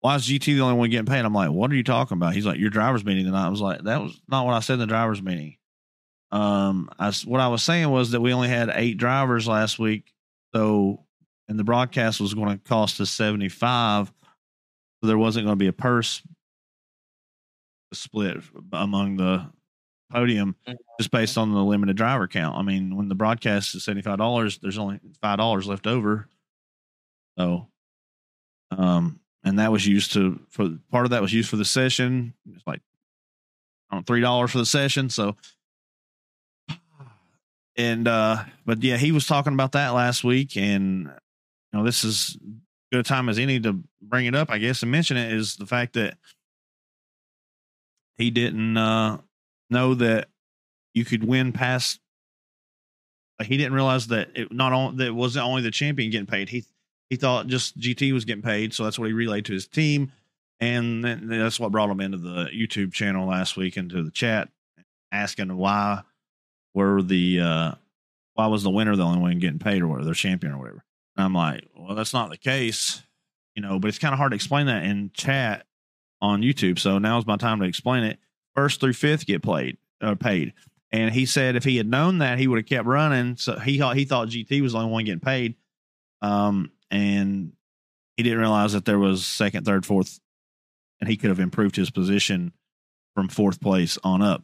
[0.00, 1.24] why is GT the only one getting paid?
[1.24, 2.34] I'm like, what are you talking about?
[2.34, 3.46] He's like, your driver's meeting tonight.
[3.46, 5.56] I was like, that was not what I said in the driver's meeting.
[6.30, 10.12] Um, I what I was saying was that we only had eight drivers last week,
[10.54, 11.04] so
[11.48, 14.12] and the broadcast was going to cost us 75,
[15.00, 16.22] so there wasn't going to be a purse
[17.92, 18.36] split
[18.72, 19.50] among the
[20.10, 20.56] podium
[20.98, 22.56] just based on the limited driver count.
[22.56, 26.28] I mean, when the broadcast is seventy five dollars, there's only five dollars left over.
[27.38, 27.68] So,
[28.70, 32.34] um, and that was used to for part of that was used for the session.
[32.52, 32.80] It's like
[33.92, 35.10] know, three dollars for the session.
[35.10, 35.36] So,
[37.76, 41.10] and uh, but yeah, he was talking about that last week, and
[41.78, 42.36] know, this is
[42.92, 45.56] good a time as any to bring it up, I guess, and mention it is
[45.56, 46.16] the fact that
[48.16, 49.18] he didn't uh
[49.70, 50.28] know that
[50.94, 52.00] you could win past.
[53.38, 56.26] Like he didn't realize that it not on that it wasn't only the champion getting
[56.26, 56.48] paid.
[56.48, 56.64] He
[57.08, 60.12] he thought just GT was getting paid, so that's what he relayed to his team,
[60.60, 64.48] and that's what brought him into the YouTube channel last week into the chat,
[65.12, 66.02] asking why
[66.74, 67.72] were the uh
[68.34, 70.84] why was the winner the only one getting paid or whatever, their champion or whatever.
[71.18, 73.02] And I'm like, well, that's not the case,
[73.56, 73.80] you know.
[73.80, 75.66] But it's kind of hard to explain that in chat
[76.22, 76.78] on YouTube.
[76.78, 78.18] So now's my time to explain it.
[78.54, 80.54] First through fifth get played uh, paid.
[80.92, 83.36] And he said if he had known that, he would have kept running.
[83.36, 85.56] So he thought he thought GT was the only one getting paid.
[86.22, 87.52] Um, and
[88.16, 90.20] he didn't realize that there was second, third, fourth,
[91.00, 92.52] and he could have improved his position
[93.14, 94.42] from fourth place on up.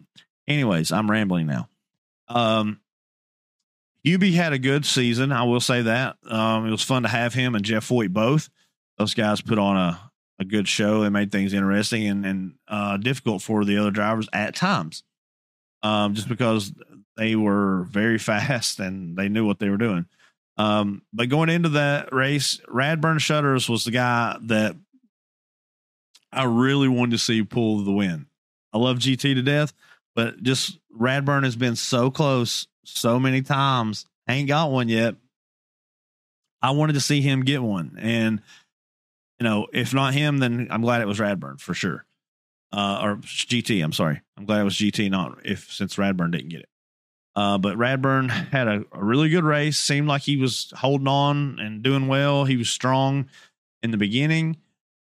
[0.48, 1.68] Anyways, I'm rambling now.
[2.28, 2.80] Um,
[4.04, 5.32] Hubie had a good season.
[5.32, 6.16] I will say that.
[6.28, 8.50] Um, it was fun to have him and Jeff Foyt both.
[8.98, 11.02] Those guys put on a, a good show.
[11.02, 15.02] They made things interesting and, and uh, difficult for the other drivers at times,
[15.82, 16.72] um, just because
[17.16, 20.06] they were very fast and they knew what they were doing.
[20.56, 24.76] Um, but going into that race, Radburn Shutters was the guy that
[26.32, 28.26] I really wanted to see pull the win.
[28.72, 29.72] I love GT to death,
[30.14, 34.06] but just Radburn has been so close so many times.
[34.28, 35.16] Ain't got one yet.
[36.62, 37.98] I wanted to see him get one.
[38.00, 38.40] And,
[39.38, 42.06] you know, if not him, then I'm glad it was Radburn for sure.
[42.72, 44.22] Uh, or GT, I'm sorry.
[44.36, 46.68] I'm glad it was GT, not if since Radburn didn't get it.
[47.36, 49.78] Uh, but Radburn had a, a, really good race.
[49.78, 52.44] Seemed like he was holding on and doing well.
[52.44, 53.28] He was strong
[53.82, 54.56] in the beginning.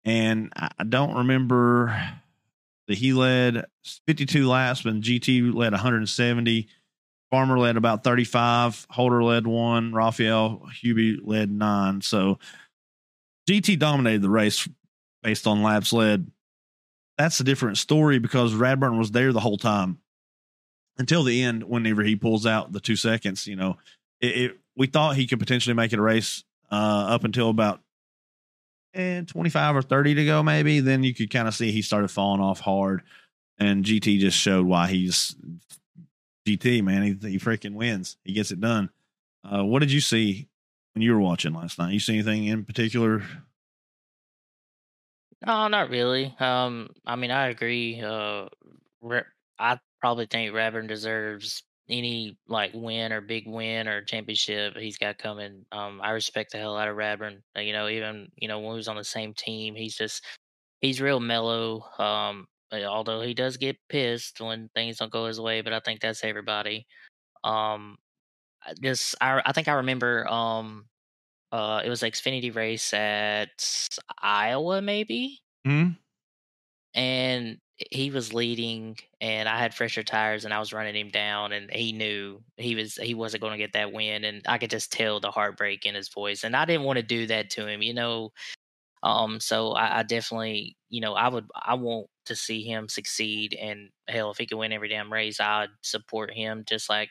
[0.06, 1.98] And I, I don't remember
[2.88, 3.66] that he led
[4.08, 6.68] 52 laps, but GT led 170.
[7.32, 8.86] Farmer led about 35.
[8.92, 9.94] Holder led one.
[9.94, 12.02] Raphael Hubie led nine.
[12.02, 12.38] So
[13.50, 14.68] GT dominated the race
[15.24, 16.30] based on laps led.
[17.18, 20.00] That's a different story because Radburn was there the whole time
[20.98, 21.64] until the end.
[21.64, 23.78] Whenever he pulls out the two seconds, you know,
[24.20, 27.82] it, it we thought he could potentially make it a race uh, up until about
[28.94, 30.80] and eh, 25 or 30 to go, maybe.
[30.80, 33.02] Then you could kind of see he started falling off hard.
[33.58, 35.36] And GT just showed why he's
[36.48, 37.04] GT, man.
[37.04, 38.18] He, he freaking wins.
[38.24, 38.90] He gets it done.
[39.44, 40.48] Uh, what did you see
[40.94, 41.94] when you were watching last night?
[41.94, 43.24] You see anything in particular?
[45.46, 46.34] No, not really.
[46.40, 48.02] Um, I mean, I agree.
[48.02, 48.48] Uh,
[49.60, 55.18] I probably think Radburn deserves any like win or big win or championship he's got
[55.18, 55.66] coming.
[55.72, 57.44] Um, I respect the hell out of Radburn.
[57.58, 60.24] Uh, you know, even you know when he was on the same team, he's just
[60.82, 61.84] he's real mellow.
[62.00, 65.80] Um, uh, although he does get pissed when things don't go his way, but I
[65.82, 66.88] think that's everybody.
[67.44, 67.98] Um,
[68.64, 70.90] I just I I think I remember um
[71.52, 73.52] uh it was like Xfinity race at
[74.22, 75.96] Iowa maybe, Hmm?
[76.94, 81.52] and he was leading, and I had fresher tires, and I was running him down,
[81.52, 84.70] and he knew he was he wasn't going to get that win, and I could
[84.70, 87.68] just tell the heartbreak in his voice, and I didn't want to do that to
[87.68, 88.32] him, you know.
[89.02, 93.58] Um, so I, I definitely, you know, I would I want to see him succeed,
[93.60, 97.10] and hell, if he could win every damn race, I'd support him just like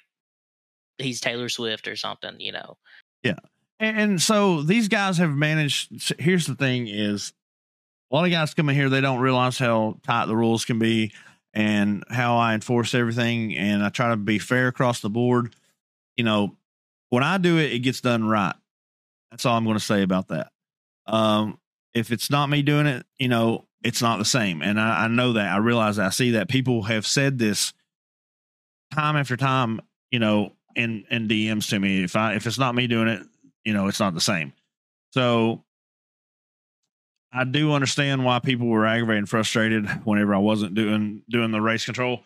[0.99, 2.77] he's Taylor Swift or something, you know.
[3.81, 6.15] And, and so these guys have managed.
[6.21, 7.33] Here's the thing: is
[8.13, 10.79] a lot of guys come in here, they don't realize how tight the rules can
[10.79, 11.13] be
[11.55, 15.55] and how I enforce everything, and I try to be fair across the board.
[16.17, 16.57] You know,
[17.09, 18.55] when I do it, it gets done right.
[19.31, 20.51] That's all I'm going to say about that.
[21.07, 21.59] Um,
[21.95, 25.09] if it's not me doing it, you know, it's not the same, and I, I
[25.09, 25.53] know that.
[25.53, 26.07] I realize that.
[26.07, 27.73] I see that people have said this
[28.95, 29.81] time after time.
[30.11, 32.05] You know, in in DMs to me.
[32.05, 33.23] If I if it's not me doing it,
[33.65, 34.53] you know, it's not the same.
[35.11, 35.65] So
[37.33, 41.61] I do understand why people were aggravated and frustrated whenever I wasn't doing doing the
[41.61, 42.23] race control,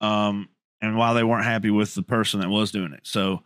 [0.00, 0.48] um,
[0.80, 3.00] and why they weren't happy with the person that was doing it.
[3.04, 3.42] So,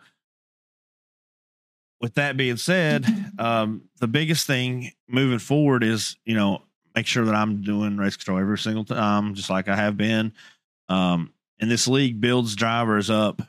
[2.00, 3.06] with that being said,
[3.38, 6.62] um, the biggest thing moving forward is you know
[6.94, 10.32] make sure that I'm doing race control every single time, just like I have been.
[10.88, 13.42] Um, and this league builds drivers up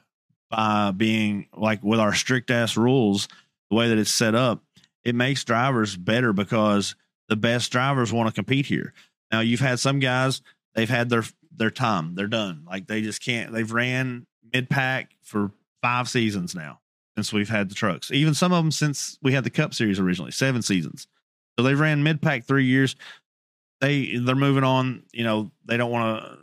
[0.49, 3.27] by being like with our strict ass rules,
[3.69, 4.63] the way that it's set up,
[5.03, 6.95] it makes drivers better because
[7.29, 8.93] the best drivers want to compete here.
[9.31, 10.41] Now you've had some guys,
[10.75, 11.23] they've had their
[11.55, 12.63] their time, they're done.
[12.67, 13.51] Like they just can't.
[13.51, 16.79] They've ran mid pack for five seasons now
[17.15, 18.11] since we've had the trucks.
[18.11, 21.07] Even some of them since we had the Cup Series originally, seven seasons.
[21.57, 22.95] So they've ran mid pack three years.
[23.81, 25.03] They they're moving on.
[25.11, 26.37] You know they don't want to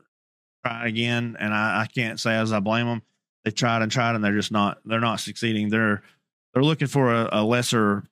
[0.65, 3.03] try again, and I, I can't say as I blame them
[3.45, 6.03] they tried and tried and they're just not they're not succeeding they're
[6.53, 8.05] they're looking for a, a lesser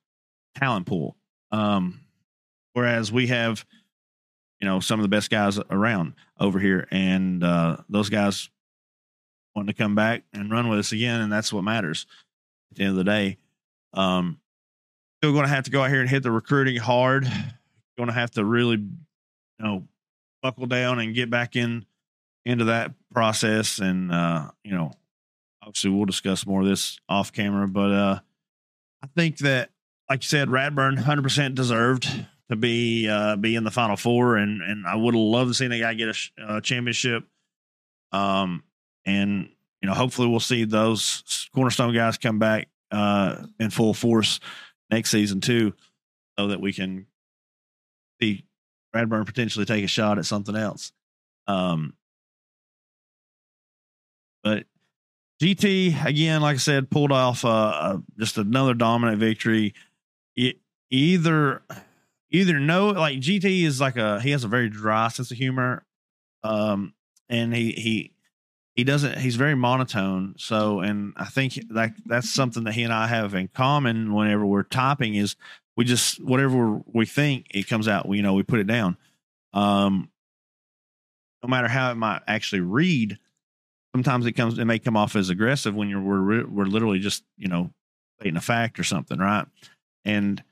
[0.55, 1.15] talent pool
[1.51, 1.99] um
[2.73, 3.65] whereas we have
[4.59, 6.87] you know some of the best guys around over here.
[6.91, 8.49] And uh those guys
[9.55, 12.05] want to come back and run with us again and that's what matters
[12.71, 13.37] at the end of the day.
[13.93, 14.39] Um
[15.21, 17.25] still going to have to go out here and hit the recruiting hard.
[17.97, 18.89] Going to have to really you
[19.59, 19.87] know
[20.41, 21.85] buckle down and get back in
[22.45, 23.79] into that process.
[23.79, 24.93] And uh you know
[25.65, 28.19] obviously we'll discuss more of this off camera, but uh,
[29.01, 29.69] I think that,
[30.09, 34.61] like you said, Radburn 100% deserved to be uh, be in the final four, and
[34.61, 37.25] and I would loved to see the guy get a, a championship.
[38.11, 38.63] Um,
[39.05, 39.49] and
[39.81, 44.39] you know, hopefully we'll see those cornerstone guys come back uh in full force
[44.91, 45.73] next season too,
[46.37, 47.07] so that we can
[48.21, 48.45] see
[48.95, 50.91] Radburn potentially take a shot at something else.
[51.47, 51.93] Um,
[54.43, 54.65] but
[55.41, 59.73] GT again, like I said, pulled off uh, uh, just another dominant victory.
[60.35, 60.57] It,
[60.89, 61.63] either
[62.33, 65.85] either know like GT is like a he has a very dry sense of humor,
[66.43, 66.93] um,
[67.29, 68.11] and he he
[68.75, 70.33] he doesn't he's very monotone.
[70.37, 74.13] So, and I think that that's something that he and I have in common.
[74.13, 75.35] Whenever we're typing, is
[75.77, 78.07] we just whatever we think it comes out.
[78.07, 78.97] We you know we put it down.
[79.53, 80.09] Um,
[81.43, 83.19] no matter how it might actually read,
[83.93, 87.23] sometimes it comes it may come off as aggressive when you're we're we're literally just
[87.37, 87.69] you know
[88.19, 89.45] stating a fact or something, right?
[90.03, 90.43] And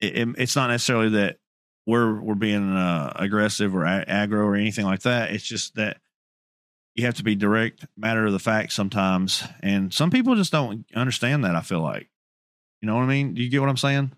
[0.00, 1.38] it, it, it's not necessarily that
[1.86, 5.30] we're we're being uh, aggressive or a- aggro or anything like that.
[5.32, 5.98] It's just that
[6.94, 10.84] you have to be direct, matter of the fact sometimes, and some people just don't
[10.94, 11.54] understand that.
[11.54, 12.10] I feel like,
[12.82, 13.34] you know what I mean?
[13.34, 14.12] Do you get what I'm saying?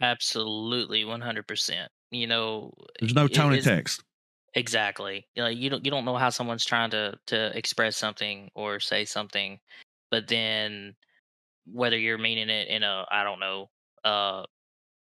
[0.00, 1.90] Absolutely, one hundred percent.
[2.10, 4.02] You know, There's no tone of text.
[4.54, 5.28] Exactly.
[5.36, 8.80] You know, you don't you don't know how someone's trying to to express something or
[8.80, 9.60] say something,
[10.10, 10.96] but then
[11.66, 13.70] whether you're meaning it in a I don't know,
[14.04, 14.42] uh,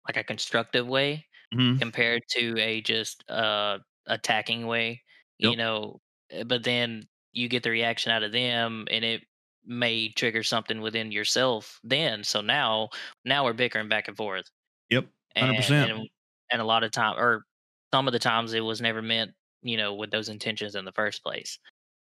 [0.09, 1.81] like a constructive way Mhm.
[1.81, 5.03] compared to a just uh attacking way,
[5.39, 6.01] you know.
[6.35, 9.25] uh, But then you get the reaction out of them, and it
[9.65, 11.81] may trigger something within yourself.
[11.85, 12.91] Then, so now
[13.25, 14.51] now we're bickering back and forth.
[14.91, 15.09] Yep.
[15.35, 15.91] And, 100%.
[15.91, 16.09] and
[16.51, 17.45] and a lot of time or
[17.93, 19.33] some of the times it was never meant
[19.63, 21.59] you know with those intentions in the first place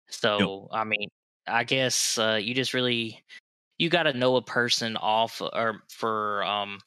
[0.10, 1.10] so i mean
[1.48, 3.24] i guess uh, you just really
[3.80, 6.80] you got to know a person off or for um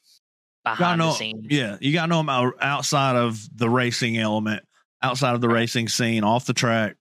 [0.75, 4.63] behind know, the scenes yeah, you gotta know them out, outside of the racing element,
[5.01, 5.61] outside of the Right.
[5.61, 6.95] racing scene, off the track,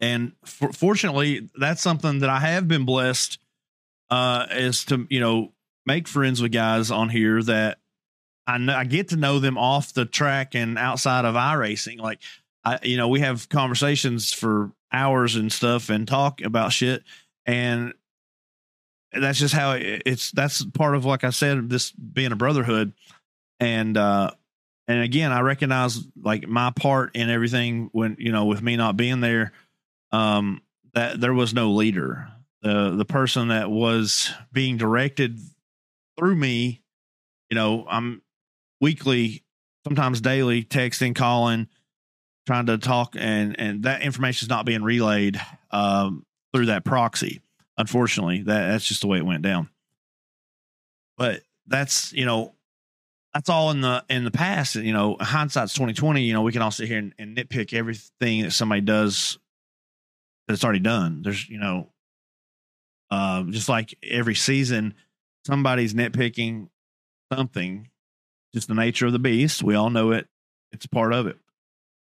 [0.00, 3.38] And for, fortunately, that's something that I have been blessed
[4.10, 5.52] uh, is to you know
[5.86, 7.78] make friends with guys on here that
[8.46, 11.98] I know, I get to know them off the track and outside of iRacing.
[11.98, 12.20] Like
[12.64, 17.02] I, you know, we have conversations for hours and stuff and talk about shit,
[17.46, 17.94] and
[19.20, 20.30] that's just how it, it's.
[20.32, 22.92] That's part of like I said, this being a brotherhood,
[23.60, 24.30] and uh,
[24.86, 28.96] and again, I recognize like my part in everything when you know with me not
[28.96, 29.52] being there,
[30.12, 30.62] um,
[30.94, 32.28] that there was no leader.
[32.62, 35.38] The the person that was being directed
[36.18, 36.82] through me,
[37.50, 38.22] you know, I'm
[38.80, 39.44] weekly,
[39.84, 41.68] sometimes daily, texting, calling,
[42.46, 45.40] trying to talk, and and that information is not being relayed
[45.70, 47.40] um, through that proxy.
[47.76, 49.68] Unfortunately, that that's just the way it went down.
[51.16, 52.54] But that's you know
[53.32, 54.76] that's all in the in the past.
[54.76, 56.22] You know, hindsight's twenty twenty.
[56.22, 59.38] You know, we can all sit here and, and nitpick everything that somebody does
[60.46, 61.22] that's already done.
[61.22, 61.90] There's you know,
[63.10, 64.94] uh, just like every season,
[65.46, 66.68] somebody's nitpicking
[67.32, 67.88] something.
[68.54, 69.64] Just the nature of the beast.
[69.64, 70.28] We all know it.
[70.70, 71.36] It's part of it.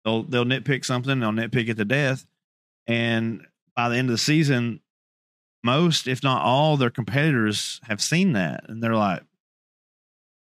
[0.04, 1.20] They'll they'll nitpick something.
[1.20, 2.26] They'll nitpick it to death,
[2.88, 3.46] and
[3.76, 4.82] by the end of the season,
[5.64, 9.24] most, if not all, their competitors have seen that, and they're like,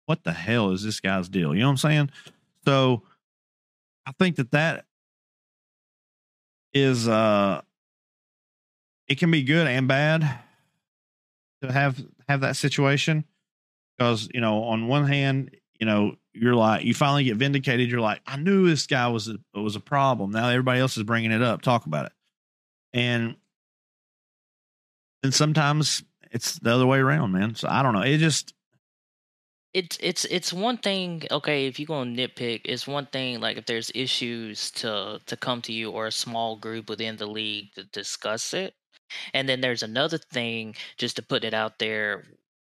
[0.06, 2.12] "What the hell is this guy's deal?" You know what I'm saying?
[2.66, 3.04] So,
[4.06, 4.86] I think that that
[6.74, 7.62] is uh,
[9.08, 10.40] it can be good and bad
[11.62, 13.26] to have have that situation
[13.98, 18.00] because you know on one hand you know you're like you finally get vindicated you're
[18.00, 21.32] like i knew this guy was a, was a problem now everybody else is bringing
[21.32, 22.12] it up talk about it
[22.94, 23.36] and
[25.24, 28.54] then sometimes it's the other way around man so i don't know it just
[29.74, 33.58] it's it's it's one thing okay if you're going to nitpick it's one thing like
[33.58, 37.72] if there's issues to to come to you or a small group within the league
[37.74, 38.74] to discuss it
[39.34, 42.24] and then there's another thing just to put it out there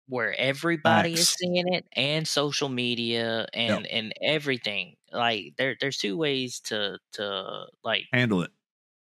[0.09, 3.90] where everybody is seeing it and social media and yep.
[3.90, 4.94] and everything.
[5.12, 8.50] Like there there's two ways to to like handle it.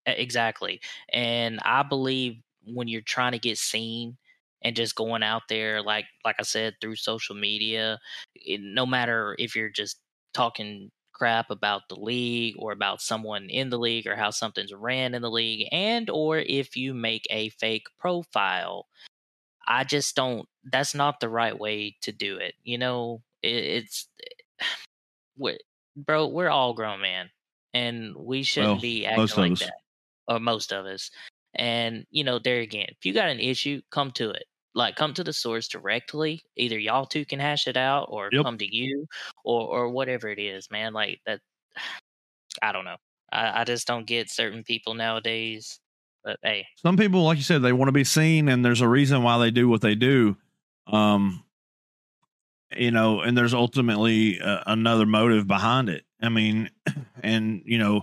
[0.07, 0.80] Exactly.
[1.12, 2.40] And I believe
[2.74, 4.16] when you're trying to get seen
[4.62, 7.98] and just going out there like like I said through social media,
[8.34, 10.00] it, no matter if you're just
[10.34, 15.14] talking crap about the league or about someone in the league or how something's ran
[15.14, 18.86] in the league and or if you make a fake profile
[19.66, 23.20] i just don't that's not the right way to do it you know?
[23.42, 24.08] It, it's
[24.60, 24.64] eh,
[25.36, 25.58] we're,
[25.96, 27.30] bro we're all grown man
[27.74, 29.74] and we shouldn't well, be acting like that
[30.28, 31.10] or most of us
[31.59, 34.44] and you know there again if you got an issue come to it
[34.78, 36.42] like come to the source directly.
[36.56, 38.44] Either y'all two can hash it out, or yep.
[38.44, 39.06] come to you,
[39.44, 40.94] or or whatever it is, man.
[40.94, 41.40] Like that.
[42.62, 42.96] I don't know.
[43.30, 45.78] I, I just don't get certain people nowadays.
[46.24, 48.88] But hey, some people, like you said, they want to be seen, and there's a
[48.88, 50.36] reason why they do what they do.
[50.86, 51.44] Um,
[52.76, 56.04] you know, and there's ultimately uh, another motive behind it.
[56.20, 56.70] I mean,
[57.22, 58.02] and you know,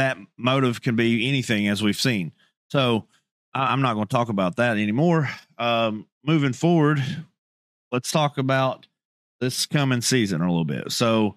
[0.00, 2.32] that motive can be anything, as we've seen.
[2.70, 3.06] So,
[3.52, 5.28] I'm not going to talk about that anymore.
[5.58, 7.02] Um, moving forward,
[7.90, 8.86] let's talk about
[9.40, 10.92] this coming season a little bit.
[10.92, 11.36] So,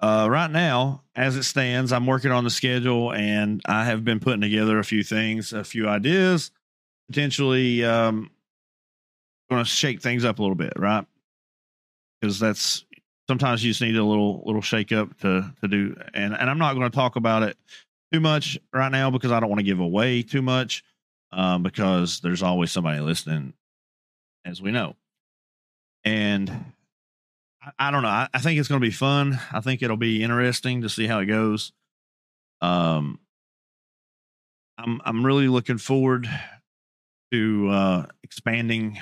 [0.00, 4.18] uh, right now, as it stands, I'm working on the schedule and I have been
[4.18, 6.50] putting together a few things, a few ideas,
[7.08, 8.30] potentially um,
[9.50, 11.04] going to shake things up a little bit, right?
[12.18, 12.86] Because that's
[13.30, 15.94] sometimes you just need a little little shake up to to do.
[16.12, 17.56] And and I'm not going to talk about it
[18.12, 20.82] too much right now because I don't want to give away too much
[21.30, 23.52] um, because there's always somebody listening,
[24.44, 24.96] as we know.
[26.02, 26.50] And
[27.62, 28.08] I, I don't know.
[28.08, 29.38] I, I think it's going to be fun.
[29.52, 31.72] I think it'll be interesting to see how it goes.
[32.60, 33.20] Um,
[34.76, 36.28] I'm I'm really looking forward
[37.32, 38.98] to uh, expanding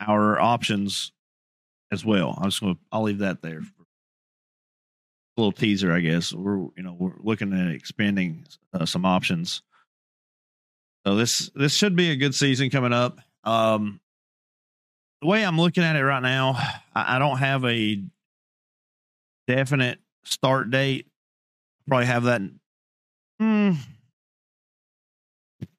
[0.00, 1.12] our options
[1.92, 2.36] as well.
[2.38, 3.60] I'm just to I'll leave that there.
[3.60, 6.32] A little teaser, I guess.
[6.32, 9.62] We're you know we're looking at expanding uh, some options
[11.06, 13.18] so this this should be a good season coming up.
[13.44, 14.00] Um,
[15.20, 16.52] the way I'm looking at it right now,
[16.94, 18.02] I, I don't have a
[19.48, 21.06] definite start date.
[21.88, 22.42] Probably have that
[23.40, 23.72] hmm,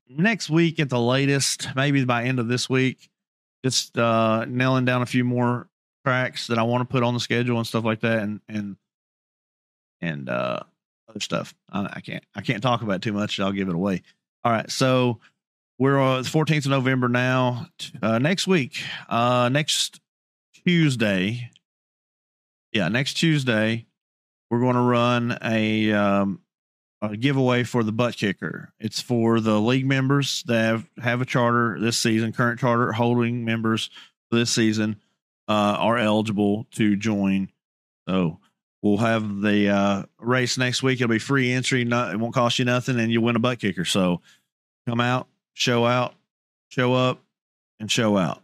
[0.10, 3.10] next week at the latest, maybe by end of this week.
[3.64, 5.70] Just uh, nailing down a few more
[6.04, 8.78] tracks that I want to put on the schedule and stuff like that, and and
[10.02, 10.60] and uh,
[11.10, 11.54] other stuff.
[11.72, 13.40] I, I can't I can't talk about too much.
[13.40, 14.04] I'll give it away.
[14.44, 14.70] All right.
[14.70, 15.20] So
[15.80, 17.68] we're uh, the 14th of November now.
[18.02, 20.00] Uh, next week, uh, next
[20.66, 21.50] Tuesday.
[22.72, 23.86] Yeah, next Tuesday,
[24.50, 26.42] we're going to run a, um,
[27.02, 28.74] a giveaway for the butt kicker.
[28.80, 33.46] It's for the league members that have, have a charter this season, current charter holding
[33.46, 33.90] members
[34.32, 35.00] this season
[35.48, 37.50] uh, are eligible to join.
[38.08, 38.40] So
[38.82, 41.02] we'll have the uh, race next week.
[41.02, 41.84] It'll be free entry.
[41.86, 43.86] Not, it won't cost you nothing, and you'll win a butt kicker.
[43.86, 44.22] So
[44.88, 46.14] come out, show out,
[46.70, 47.22] show up,
[47.80, 48.42] and show out.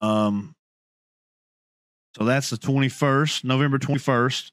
[0.00, 0.54] Um,
[2.16, 4.50] so that's the 21st, November 21st.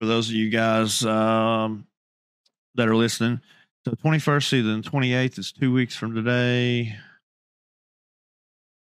[0.00, 1.86] For those of you guys um,
[2.74, 3.40] that are listening,
[3.84, 6.96] so 21st through the 28th is two weeks from today.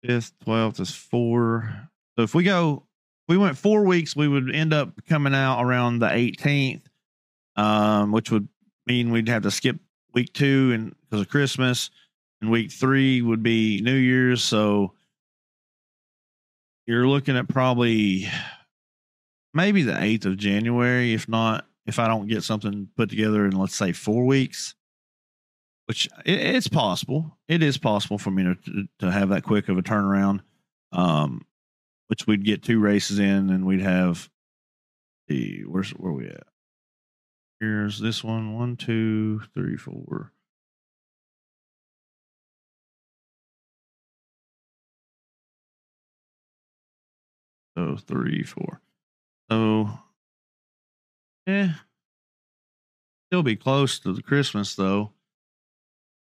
[0.04, 1.88] 5th, 12th is four.
[2.16, 2.84] So if we go,
[3.28, 6.82] we went four weeks, we would end up coming out around the 18th,
[7.56, 8.48] um, which would
[8.86, 9.76] mean we'd have to skip
[10.14, 11.90] week two and because of Christmas,
[12.40, 14.42] and week three would be New Year's.
[14.42, 14.94] So
[16.86, 18.28] you're looking at probably
[19.52, 23.52] maybe the 8th of January, if not, if I don't get something put together in,
[23.52, 24.74] let's say, four weeks,
[25.88, 27.38] which it, it's possible.
[27.48, 30.40] It is possible for me to, to have that quick of a turnaround,
[30.92, 31.46] um,
[32.08, 34.28] which we'd get two races in and we'd have
[35.28, 36.46] the, where's, where are we at?
[37.58, 40.32] Here's this one one, two, three, four.
[47.76, 48.82] So three, four.
[49.50, 49.88] So,
[51.46, 51.72] yeah,
[53.30, 55.12] still be close to the Christmas though.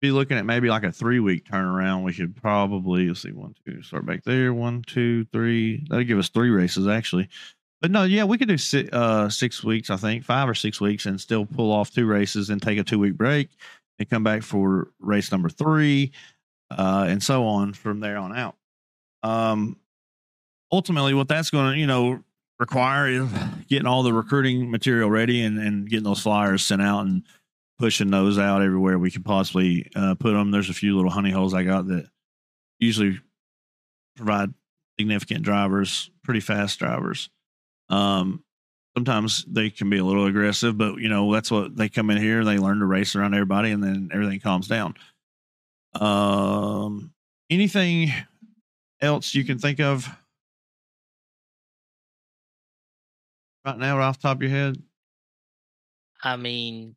[0.02, 2.02] Be looking at maybe like a three week turnaround.
[2.02, 4.52] We should probably let's see one, two, start back there.
[4.52, 5.86] One, two, three.
[5.88, 7.28] That'll give us three races actually.
[7.80, 10.80] But no, yeah, we could do six, uh, six weeks, I think, five or six
[10.80, 13.50] weeks, and still pull off two races and take a two week break
[14.00, 16.10] and come back for race number three,
[16.70, 18.56] uh, and so on from there on out.
[19.22, 19.76] Um,
[20.72, 22.24] ultimately, what that's going to, you know,
[22.58, 23.28] require is
[23.68, 27.22] getting all the recruiting material ready and, and getting those flyers sent out and
[27.82, 30.52] pushing those out everywhere we can possibly uh, put them.
[30.52, 32.06] There's a few little honey holes I got that
[32.78, 33.18] usually
[34.14, 34.54] provide
[34.96, 37.28] significant drivers, pretty fast drivers.
[37.88, 38.44] Um,
[38.96, 42.18] sometimes they can be a little aggressive, but you know that's what they come in
[42.18, 42.44] here.
[42.44, 44.94] They learn to race around everybody, and then everything calms down.
[45.92, 47.12] Um,
[47.50, 48.12] anything
[49.00, 50.08] else you can think of
[53.66, 54.80] right now, right off top of your head?
[56.22, 56.94] I mean,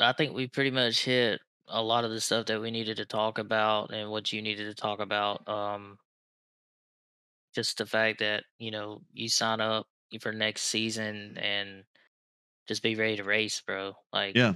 [0.00, 3.06] I think we pretty much hit a lot of the stuff that we needed to
[3.06, 5.46] talk about and what you needed to talk about.
[5.48, 5.98] Um,
[7.54, 9.86] just the fact that you know you sign up
[10.20, 11.84] for next season and
[12.68, 13.94] just be ready to race, bro.
[14.12, 14.54] Like, Yeah,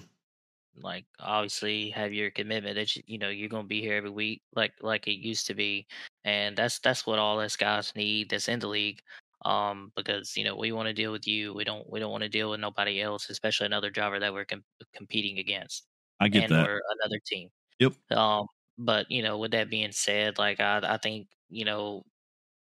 [0.77, 4.43] like obviously have your commitment that you, you know you're gonna be here every week,
[4.57, 5.87] like like it used to be,
[6.25, 9.03] and that's that's what all us guys need that's in the league.
[9.45, 11.53] Um, because you know we want to deal with you.
[11.55, 14.47] We don't we don't want to deal with nobody else, especially another driver that we're
[14.47, 14.65] com-
[14.95, 15.87] competing against
[16.21, 16.69] I get and that.
[16.69, 17.51] or another team.
[17.81, 17.95] Yep.
[18.13, 18.47] Um,
[18.79, 22.05] but you know, with that being said, like I I think you know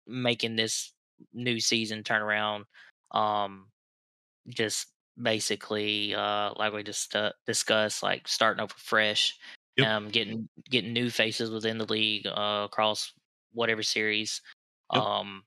[0.07, 0.93] making this
[1.33, 2.65] new season turn around,
[3.11, 3.67] um,
[4.49, 4.87] just
[5.21, 9.37] basically uh like we just uh, discussed, like starting over fresh,
[9.77, 9.87] Yep.
[9.87, 13.11] um, getting getting new faces within the league uh, across
[13.53, 14.41] whatever series.
[14.93, 15.03] Yep.
[15.03, 15.43] Um,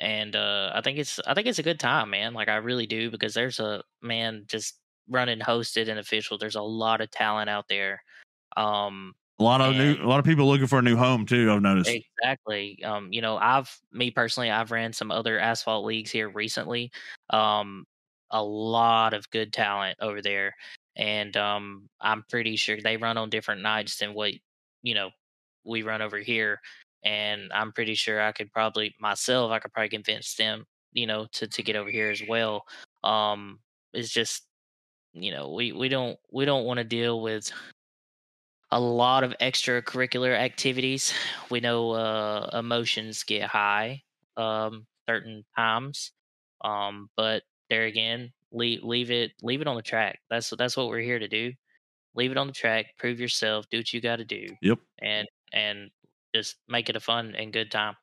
[0.00, 2.34] and uh, I think it's I think it's a good time, man.
[2.34, 4.76] Like I really do because there's a man just
[5.08, 6.38] running hosted and official.
[6.38, 8.02] There's a lot of talent out there.
[8.56, 11.50] Um, A lot of new, a lot of people looking for a new home too.
[11.52, 11.90] I've noticed.
[11.90, 12.82] Exactly.
[12.84, 16.90] Um, you know, I've me personally, I've ran some other asphalt leagues here recently.
[17.30, 17.86] Um,
[18.30, 20.54] a lot of good talent over there,
[20.96, 24.32] and um, I'm pretty sure they run on different nights than what
[24.82, 25.10] you know
[25.64, 26.60] we run over here.
[27.04, 31.26] And I'm pretty sure I could probably myself, I could probably convince them, you know,
[31.32, 32.64] to to get over here as well.
[33.04, 33.60] Um,
[33.92, 34.46] it's just
[35.12, 37.50] you know we we don't we don't want to deal with
[38.70, 41.12] a lot of extracurricular activities.
[41.50, 44.02] We know uh, emotions get high
[44.36, 46.12] um, certain times,
[46.62, 50.20] um, but there again, leave leave it leave it on the track.
[50.30, 51.52] That's that's what we're here to do.
[52.14, 52.86] Leave it on the track.
[52.98, 53.68] Prove yourself.
[53.70, 54.78] Do what you got to do, Yep.
[55.00, 55.90] and and
[56.34, 57.96] just make it a fun and good time.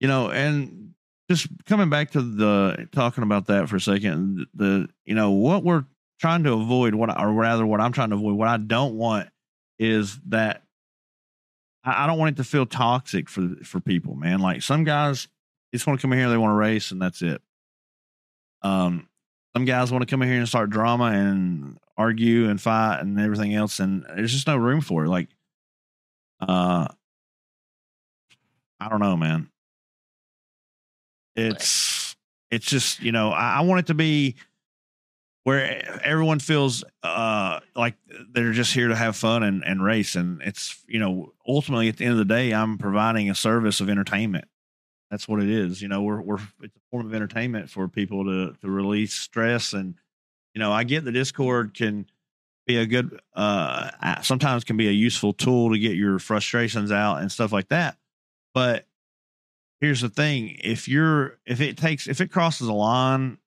[0.00, 0.94] you know and
[1.30, 5.62] just coming back to the talking about that for a second the you know what
[5.64, 5.84] we're
[6.20, 9.28] trying to avoid what or rather what i'm trying to avoid what i don't want
[9.78, 10.62] is that
[11.84, 15.28] i, I don't want it to feel toxic for for people man like some guys
[15.72, 17.42] just want to come in here they want to race and that's it
[18.62, 19.08] um
[19.54, 23.20] some guys want to come in here and start drama and argue and fight and
[23.20, 25.28] everything else and there's just no room for it like
[26.40, 26.86] uh
[28.80, 29.48] i don't know man
[31.36, 32.16] it's
[32.50, 34.36] it's just you know I, I want it to be
[35.48, 37.94] where everyone feels uh, like
[38.32, 40.14] they're just here to have fun and, and race.
[40.14, 43.80] And it's, you know, ultimately at the end of the day, I'm providing a service
[43.80, 44.44] of entertainment.
[45.10, 45.80] That's what it is.
[45.80, 49.72] You know, we're, we're, it's a form of entertainment for people to, to release stress.
[49.72, 49.94] And,
[50.52, 52.04] you know, I get the Discord can
[52.66, 57.22] be a good, uh, sometimes can be a useful tool to get your frustrations out
[57.22, 57.96] and stuff like that.
[58.54, 58.86] But
[59.80, 63.38] here's the thing if you're, if it takes, if it crosses a line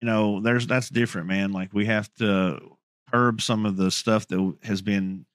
[0.00, 1.52] you know, there's that's different, man.
[1.52, 2.76] Like we have to
[3.12, 5.26] curb some of the stuff that has been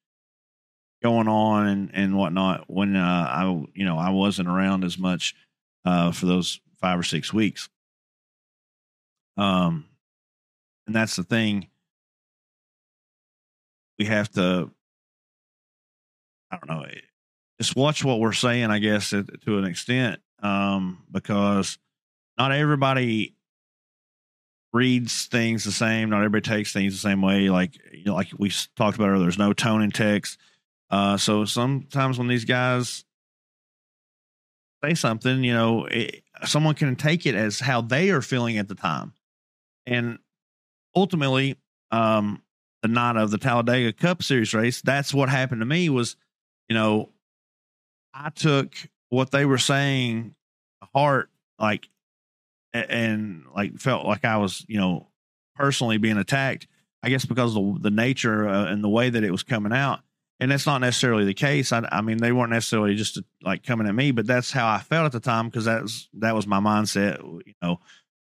[1.01, 3.43] going on and and whatnot when uh, I
[3.73, 5.35] you know I wasn't around as much
[5.85, 7.69] uh, for those five or six weeks.
[9.35, 9.85] Um,
[10.87, 11.67] and that's the thing.
[13.99, 14.71] We have to.
[16.51, 16.85] I don't know.
[17.61, 21.77] Just watch what we're saying, I guess, to, an extent, um, because
[22.37, 23.35] not everybody
[24.73, 26.09] reads things the same.
[26.09, 27.49] Not everybody takes things the same way.
[27.49, 30.39] Like you know, like we talked about earlier, there's no tone in text.
[30.89, 33.05] Uh, so sometimes when these guys
[34.83, 38.67] say something, you know, it, someone can take it as how they are feeling at
[38.67, 39.13] the time,
[39.85, 40.17] and
[40.95, 41.55] ultimately,
[41.91, 42.41] um,
[42.81, 45.87] the night of the Talladega Cup Series race, that's what happened to me.
[45.89, 46.15] Was
[46.67, 47.09] you know,
[48.13, 48.73] I took
[49.09, 50.35] what they were saying
[50.93, 51.89] heart like
[52.73, 55.07] and, like felt like I was, you know,
[55.55, 56.67] personally being attacked.
[57.03, 59.73] I guess because of the, the nature uh, and the way that it was coming
[59.73, 59.99] out,
[60.39, 61.71] and that's not necessarily the case.
[61.71, 64.79] I, I mean, they weren't necessarily just like coming at me, but that's how I
[64.79, 67.79] felt at the time because that's that was my mindset, you know.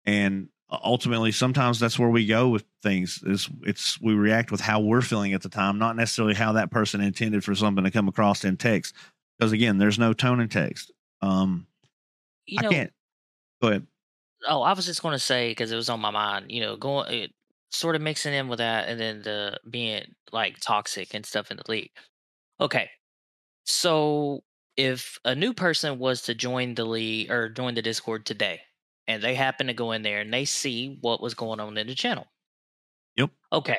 [0.07, 3.23] And ultimately, sometimes that's where we go with things.
[3.27, 6.71] Is it's we react with how we're feeling at the time, not necessarily how that
[6.71, 8.95] person intended for something to come across in text.
[9.41, 10.93] Because again, there's no tone and text.
[11.23, 11.67] Um,
[12.45, 12.93] you know, I can't.
[13.63, 13.87] Go ahead.
[14.47, 16.53] Oh, I was just going to say because it was on my mind.
[16.53, 17.31] You know, going it,
[17.71, 21.57] sort of mixing in with that, and then the being like toxic and stuff in
[21.57, 21.91] the league.
[22.61, 22.91] Okay,
[23.65, 24.43] so
[24.77, 28.61] if a new person was to join the league or join the Discord today,
[29.09, 31.87] and they happen to go in there and they see what was going on in
[31.87, 32.27] the channel.
[33.17, 33.31] Yep.
[33.55, 33.79] Okay.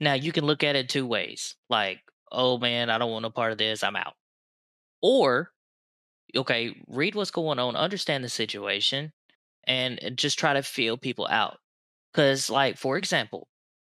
[0.00, 1.54] Now you can look at it two ways.
[1.70, 2.00] Like,
[2.32, 3.84] oh man, I don't want no part of this.
[3.84, 4.14] I'm out.
[5.06, 5.50] Or,
[6.34, 9.12] okay, read what's going on, understand the situation,
[9.66, 11.58] and just try to feel people out.
[12.10, 13.48] Because, like, for example,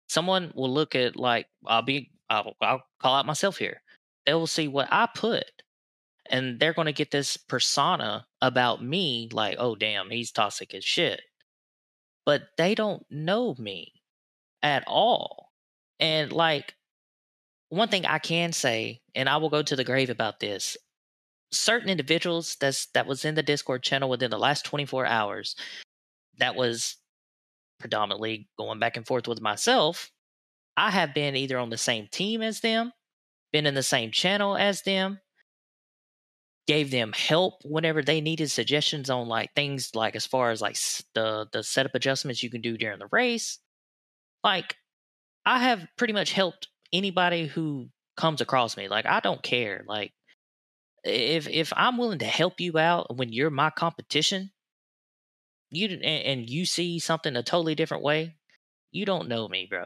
[0.10, 3.82] someone will look at, like, I'll be, I'll, I'll call out myself here.
[4.26, 5.46] They will see what I put,
[6.30, 10.84] and they're going to get this persona about me, like, oh, damn, he's toxic as
[10.84, 11.22] shit.
[12.26, 13.94] But they don't know me
[14.62, 15.54] at all.
[15.98, 16.76] And, like,
[17.70, 20.76] one thing I can say, and I will go to the grave about this
[21.52, 25.56] certain individuals that's that was in the Discord channel within the last 24 hours
[26.38, 26.98] that was
[27.80, 30.12] predominantly going back and forth with myself.
[30.78, 32.92] I have been either on the same team as them,
[33.54, 35.20] been in the same channel as them,
[36.68, 40.78] gave them help whenever they needed suggestions on like things like as far as like
[41.14, 43.60] the the setup adjustments you can do during the race.
[44.44, 44.76] Like
[45.46, 48.88] I have pretty much helped anybody who comes across me.
[48.88, 49.84] Like I don't care.
[49.88, 50.14] Like
[51.06, 54.52] if if I'm willing to help you out when you're my competition,
[55.70, 58.36] you and, and you see something a totally different way,
[58.92, 59.86] you don't know me, bro.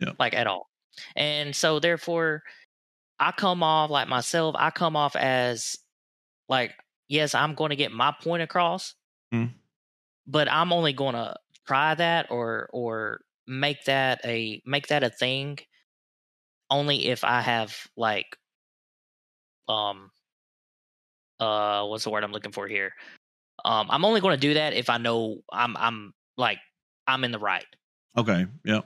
[0.00, 0.12] Yeah.
[0.18, 0.68] Like at all.
[1.14, 2.42] And so therefore
[3.18, 5.76] I come off like myself, I come off as
[6.48, 6.72] like,
[7.08, 8.94] yes, I'm going to get my point across.
[9.32, 9.52] Mm.
[10.26, 11.36] But I'm only going to
[11.66, 15.58] try that or or make that a make that a thing
[16.70, 18.36] only if I have like
[19.68, 20.10] um
[21.40, 22.92] uh what's the word I'm looking for here?
[23.64, 26.58] Um I'm only going to do that if I know I'm I'm like
[27.06, 27.66] I'm in the right.
[28.16, 28.46] Okay.
[28.64, 28.82] Yeah.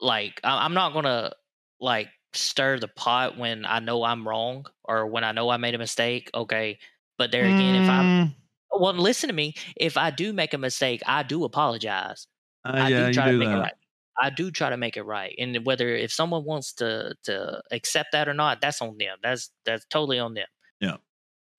[0.00, 1.32] Like I'm not going to
[1.80, 5.74] like stir the pot when I know I'm wrong or when I know I made
[5.74, 6.30] a mistake.
[6.34, 6.78] Okay.
[7.18, 7.84] But there again, mm.
[7.84, 8.34] if I'm mm.
[8.72, 9.54] well, listen to me.
[9.76, 12.26] If I do make a mistake, I do apologize.
[12.64, 13.58] Uh, I yeah, do try to make that.
[13.58, 13.74] it right.
[14.20, 15.34] I do try to make it right.
[15.38, 19.18] And whether if someone wants to to accept that or not, that's on them.
[19.22, 20.46] That's that's totally on them.
[20.80, 20.96] Yeah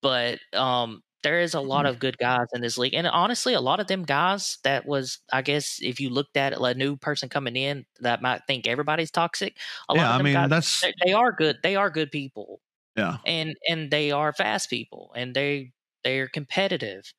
[0.04, 1.94] but um, there is a lot mm-hmm.
[1.94, 5.18] of good guys in this league, and honestly, a lot of them guys that was,
[5.32, 9.10] I guess, if you looked at a new person coming in that might think everybody's
[9.10, 9.56] toxic.
[9.88, 11.56] A yeah, lot of them I mean guys, that's they are good.
[11.62, 12.60] They are good people.
[12.96, 15.72] Yeah, and and they are fast people, and they
[16.04, 17.10] they're competitive.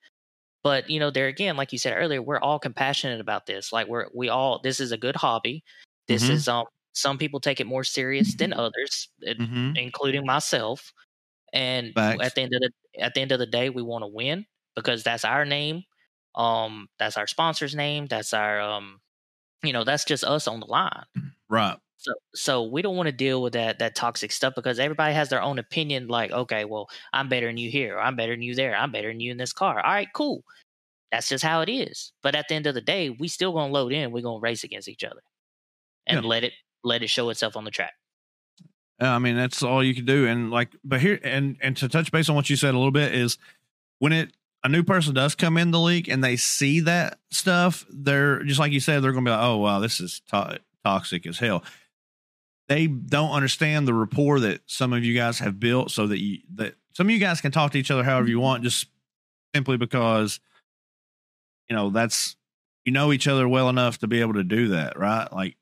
[0.63, 3.73] But you know, there again, like you said earlier, we're all compassionate about this.
[3.73, 5.63] Like we're we all this is a good hobby.
[6.07, 6.33] This mm-hmm.
[6.33, 9.75] is um some people take it more serious than others, mm-hmm.
[9.75, 10.93] including myself.
[11.53, 12.19] And Facts.
[12.19, 12.71] at the end of the
[13.01, 15.83] at the end of the day, we want to win because that's our name
[16.35, 18.07] Um, that's our sponsor's name.
[18.07, 19.01] That's our um,
[19.63, 21.05] you know, that's just us on the line.
[21.49, 21.79] Right.
[21.97, 25.29] So so we don't want to deal with that that toxic stuff because everybody has
[25.29, 26.07] their own opinion.
[26.07, 28.91] Like, okay, well, I'm better than you here, or I'm better than you there, I'm
[28.91, 29.77] better than you in this car.
[29.79, 30.43] All right, cool.
[31.11, 32.13] That's just how it is.
[32.23, 34.11] But at the end of the day, we still gonna load in.
[34.11, 35.21] We're gonna race against each other,
[36.07, 36.25] and Yeah.
[36.25, 37.93] let it let it show itself on the track.
[39.01, 40.25] Uh, I mean, that's all you can do.
[40.27, 42.91] And like, but here and and to touch base on what you said a little
[42.91, 43.37] bit is
[43.99, 44.31] when it
[44.63, 48.59] a new person does come in the league and they see that stuff, they're just
[48.59, 51.63] like you said, they're gonna be like, oh wow, this is to- toxic as hell.
[52.67, 56.39] They don't understand the rapport that some of you guys have built, so that you
[56.55, 58.87] that some of you guys can talk to each other however you want, just
[59.53, 60.39] simply because
[61.69, 62.35] you know that's
[62.85, 65.31] you know each other well enough to be able to do that, right?
[65.31, 65.57] Like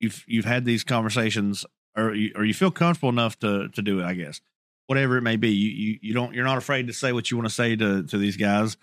[0.00, 1.64] you've you've had these conversations
[1.96, 4.40] or you, or you feel comfortable enough to to do it, I guess.
[4.86, 7.36] Whatever it may be, you you, you don't you're not afraid to say what you
[7.36, 8.76] want to say to to these guys,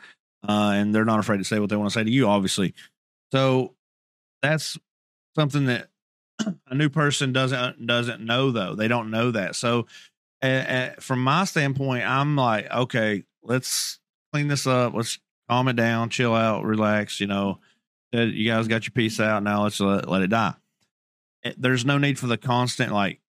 [0.47, 2.74] uh, and they're not afraid to say what they want to say to you, obviously.
[3.32, 3.76] So
[4.41, 4.78] that's
[5.36, 5.89] something that
[6.68, 8.76] a new person doesn't doesn't know though.
[8.76, 9.55] They don't know that.
[9.55, 9.88] So
[10.99, 13.99] from my standpoint, I'm like, okay, let's
[14.34, 14.93] clean this up.
[14.93, 17.22] Let's calm it down, chill out, relax.
[17.22, 17.59] You know,
[18.14, 19.41] Uh, you guys got your piece out.
[19.43, 20.53] Now let's let, let it die
[21.58, 23.20] there's no need for the constant like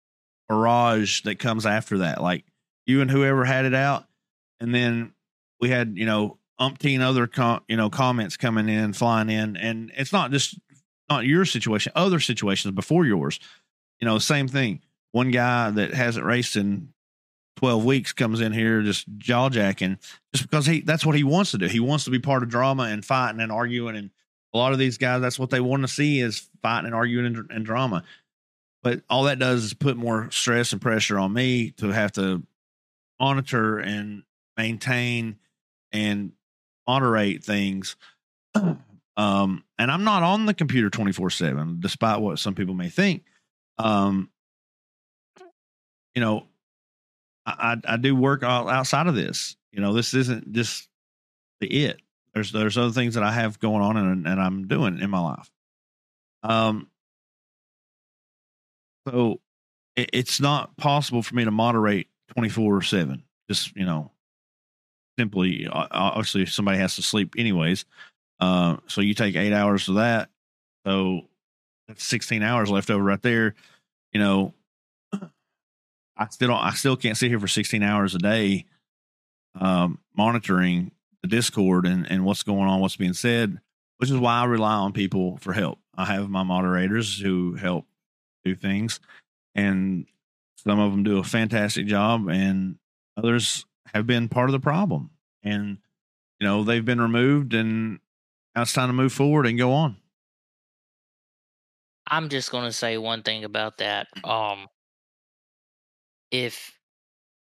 [0.49, 2.23] barrage that comes after that.
[2.23, 2.45] Like
[2.87, 4.05] you and whoever had it out,
[4.61, 5.13] and then
[5.61, 9.91] we had you know umpteen other com- you know comments coming in, flying in, and
[9.97, 10.59] it's not just
[11.09, 13.39] not your situation, other situations before yours.
[14.01, 14.81] You know, same thing.
[15.13, 16.93] One guy that hasn't raced in
[17.57, 19.99] 12 weeks comes in here just jaw jacking
[20.35, 21.67] just because he that's what he wants to do.
[21.67, 24.11] He wants to be part of drama and fighting and arguing and
[24.55, 27.27] a lot of these guys that's what they want to see is fighting and arguing
[27.27, 28.05] and, and drama.
[28.83, 32.43] But all that does is put more stress and pressure on me to have to
[33.19, 34.23] monitor and
[34.57, 35.37] maintain
[35.93, 36.33] and
[36.87, 37.97] moderate things.
[39.17, 43.23] Um and i'm not on the computer 24 7 despite what some people may think.
[43.79, 44.29] Um
[46.17, 46.49] you know
[47.47, 49.55] i i, I do work out- outside of this.
[49.71, 50.89] You know this isn't just
[51.61, 52.01] the it
[52.35, 55.21] there's there's other things that I have going on and, and I'm doing in my
[55.21, 55.51] life.
[56.43, 56.89] Um,
[59.09, 59.41] so
[59.97, 63.23] it, it's not possible for me to moderate 24 seven.
[63.49, 64.11] Just you know,
[65.19, 67.85] simply obviously somebody has to sleep anyways.
[68.41, 70.29] Uh, so you take eight hours of that,
[70.87, 71.23] so
[71.87, 73.55] that's 16 hours left over right there.
[74.13, 74.55] You know,
[76.17, 76.53] I still.
[76.53, 78.67] I still can't sit here for 16 hours a day,
[79.59, 80.93] um, monitoring
[81.25, 83.59] the Discord and, and what's going on, what's being said,
[83.97, 85.79] which is why I rely on people for help.
[85.95, 87.87] I have my moderators who help
[88.45, 89.01] do things,
[89.55, 90.05] and
[90.59, 92.77] some of them do a fantastic job, and
[93.17, 93.65] others
[93.95, 95.13] have been part of the problem.
[95.43, 95.79] And,
[96.41, 98.01] you know, they've been removed, and
[98.55, 99.97] now it's time to move forward and go on.
[102.07, 104.09] I'm just gonna say one thing about that.
[104.25, 104.67] Um,
[106.31, 106.79] if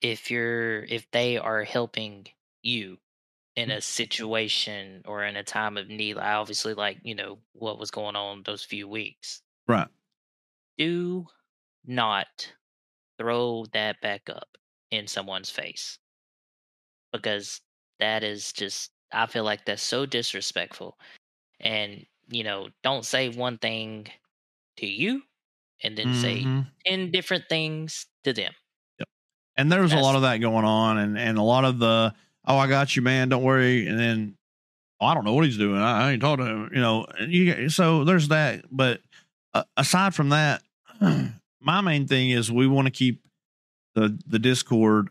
[0.03, 2.27] if you're if they are helping
[2.63, 2.99] you
[3.57, 7.79] in a situation or in a time of need, I obviously like you know what
[7.79, 9.89] was going on those few weeks, Right.
[10.79, 11.29] do
[11.85, 12.57] not
[13.19, 14.59] throw that back up
[14.91, 15.99] in someone's face
[17.13, 17.61] because
[17.99, 20.99] that is just I feel like that's so disrespectful.
[21.61, 24.09] And you know, don't say one thing
[24.79, 25.23] to you
[25.83, 26.73] and then say Mhm.
[26.87, 28.55] 10 different things to them.
[29.57, 32.15] and there was a lot of that going on and and a lot of the
[32.47, 34.37] oh i got you man don't worry and then
[35.01, 37.07] oh, i don't know what he's doing i, I ain't talking to him you know
[37.27, 39.01] you so there's that but
[39.55, 40.63] uh, aside from that
[41.61, 43.23] my main thing is we want to keep
[43.95, 45.11] the the discord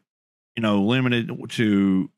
[0.55, 2.09] you know limited to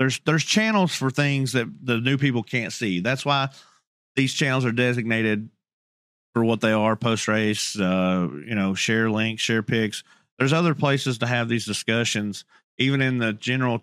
[0.00, 3.00] there's there's channels for things that the new people can't see.
[3.00, 3.50] That's why
[4.16, 5.50] these channels are designated
[6.32, 10.02] for what they are post race uh you know share links share pics.
[10.38, 12.46] There's other places to have these discussions,
[12.78, 13.82] even in the general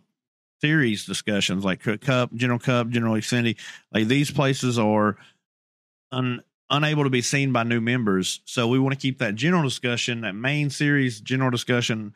[0.61, 3.57] series discussions like Cook Cup, General Cup, General Xfinity.
[3.91, 5.17] Like these places are
[6.11, 8.41] un, unable to be seen by new members.
[8.45, 12.15] So we want to keep that general discussion, that main series general discussion,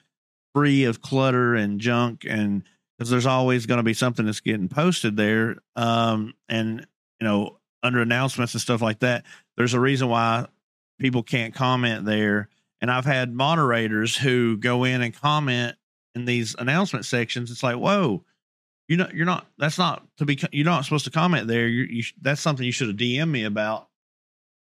[0.53, 2.63] free of clutter and junk, and
[2.97, 5.57] because there's always going to be something that's getting posted there.
[5.75, 6.85] Um, and
[7.19, 9.25] you know, under announcements and stuff like that,
[9.57, 10.47] there's a reason why
[10.99, 12.49] people can't comment there
[12.81, 15.75] and I've had moderators who go in and comment
[16.15, 17.51] in these announcement sections.
[17.51, 18.23] It's like, whoa,
[18.87, 19.47] you know, you're not.
[19.57, 20.39] That's not to be.
[20.51, 21.67] You're not supposed to comment there.
[21.67, 23.87] You, you that's something you should have DM me about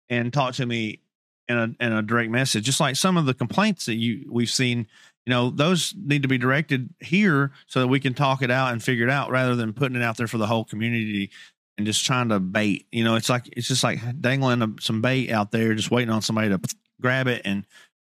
[0.09, 0.99] and talk to me
[1.47, 2.65] in a in a direct message.
[2.65, 4.87] Just like some of the complaints that you we've seen,
[5.25, 8.71] you know, those need to be directed here so that we can talk it out
[8.71, 11.31] and figure it out rather than putting it out there for the whole community
[11.77, 12.87] and just trying to bait.
[12.91, 16.13] You know, it's like it's just like dangling a, some bait out there, just waiting
[16.13, 16.59] on somebody to
[17.01, 17.41] grab it.
[17.45, 17.65] And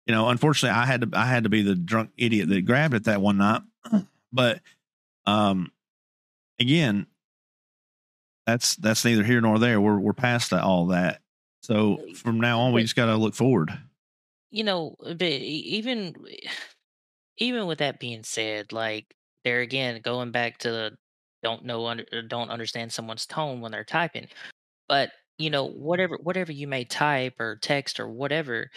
[0.06, 2.94] you know, unfortunately, I had to I had to be the drunk idiot that grabbed
[2.94, 3.62] it that one night.
[4.32, 4.60] But
[5.24, 5.70] um,
[6.58, 7.06] again,
[8.46, 9.80] that's that's neither here nor there.
[9.80, 11.20] We're we're past all that.
[11.62, 13.72] So from now on, we just got to look forward.
[14.50, 16.14] You know, but even
[17.38, 20.96] even with that being said, like there again, going back to the
[21.42, 24.28] don't know under, uh, don't understand someone's tone when they're typing,
[24.88, 28.70] but you know whatever whatever you may type or text or whatever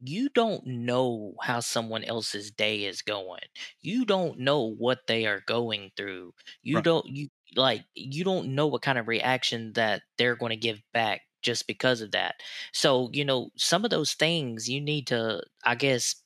[0.00, 3.40] you don't know how someone else's day is going.
[3.80, 6.34] You don't know what they are going through.
[6.62, 6.82] You Right.
[6.82, 10.82] don't you like you don't know what kind of reaction that they're going to give
[10.92, 12.36] back just because of that.
[12.72, 16.16] So you know some of those things you need to i guess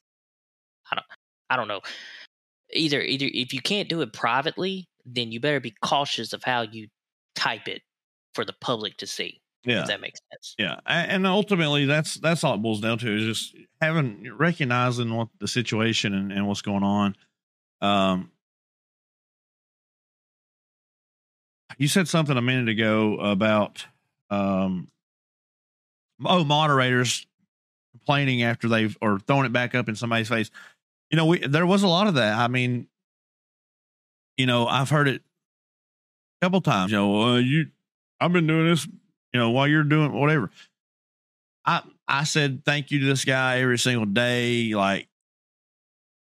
[0.90, 1.06] i don't
[1.50, 1.80] i don't know
[2.72, 6.62] either either if you can't do it privately then you better be cautious of how
[6.62, 6.88] you
[7.34, 7.82] type it
[8.34, 9.82] for the public to see Yeah.
[9.82, 13.24] if that makes sense Yeah, and ultimately, that's that's all it boils down to is
[13.24, 17.14] just having recognizing what the situation and, and what's going on.
[17.82, 18.30] Um,
[21.78, 23.86] you said something a minute ago about
[24.30, 24.88] um,
[26.24, 27.26] oh moderators
[27.92, 30.50] complaining after they've or throwing it back up in somebody's face.
[31.10, 32.38] You know, we there was a lot of that.
[32.38, 32.86] I mean,
[34.36, 35.22] you know, I've heard it
[36.40, 36.92] a couple times.
[36.92, 37.66] You know, uh, you
[38.20, 38.86] I've been doing this
[39.32, 40.50] you know, while you're doing whatever.
[41.64, 44.74] I I said thank you to this guy every single day.
[44.74, 45.08] Like,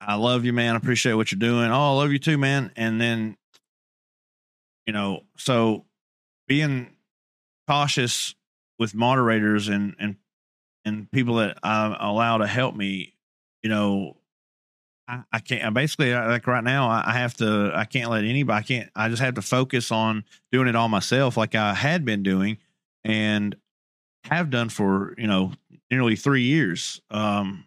[0.02, 0.74] I love you, man.
[0.74, 1.72] I appreciate what you're doing.
[1.72, 2.72] Oh, I love you too, man.
[2.76, 3.38] And then,
[4.86, 5.86] you know, so
[6.48, 6.96] being
[7.68, 8.36] cautious
[8.80, 10.16] with moderators and and
[10.86, 13.14] and people that I allow to help me,
[13.62, 14.18] you know,
[15.08, 15.64] I, I can't.
[15.64, 16.90] I basically like right now.
[16.90, 17.72] I, I have to.
[17.74, 18.58] I can't let anybody.
[18.58, 18.90] I can't.
[18.96, 22.58] I just have to focus on doing it all myself, like I had been doing
[23.08, 23.56] and
[24.26, 25.54] have done for you know
[25.90, 27.02] nearly three years.
[27.10, 27.66] Um,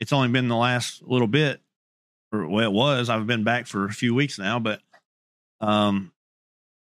[0.00, 1.60] it's only been the last little bit,
[2.32, 3.10] or well, it was.
[3.10, 4.80] I've been back for a few weeks now, but
[5.60, 6.12] um,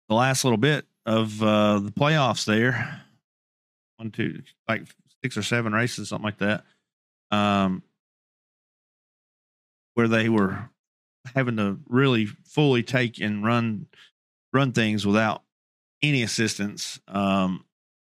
[0.10, 3.02] the last little bit of uh, the playoffs there,
[3.98, 4.84] one, two, like
[5.24, 6.66] six or seven races, something like that,
[7.32, 7.84] um,
[9.94, 10.70] where they were
[11.36, 13.86] having to really fully take and run
[14.52, 15.44] run things without
[16.02, 17.66] any assistance um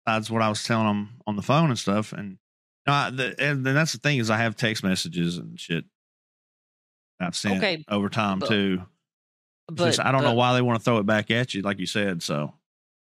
[0.05, 2.12] besides what I was telling them on the phone and stuff.
[2.12, 2.39] And,
[2.87, 5.84] uh, the, and then that's the thing is I have text messages and shit
[7.20, 8.82] I've sent Okay, over time but- too.
[9.68, 11.55] It's but just, I don't but- know why they want to throw it back at
[11.55, 12.22] you, like you said.
[12.22, 12.55] So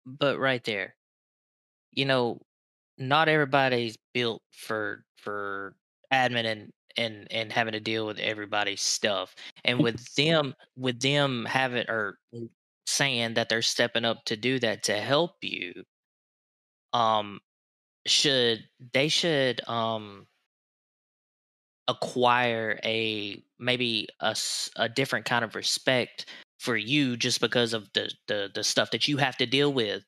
[0.06, 0.94] but right there
[1.92, 2.38] you know
[2.98, 5.74] not everybody's built for for
[6.12, 11.44] admin and and and having to deal with everybody's stuff and with them with them
[11.46, 12.18] having or
[12.86, 15.72] saying that they're stepping up to do that to help you
[16.92, 17.40] um
[18.06, 20.26] should they should um
[21.88, 24.36] acquire a maybe a,
[24.76, 26.26] a different kind of respect
[26.58, 30.02] for you just because of the, the the stuff that you have to deal with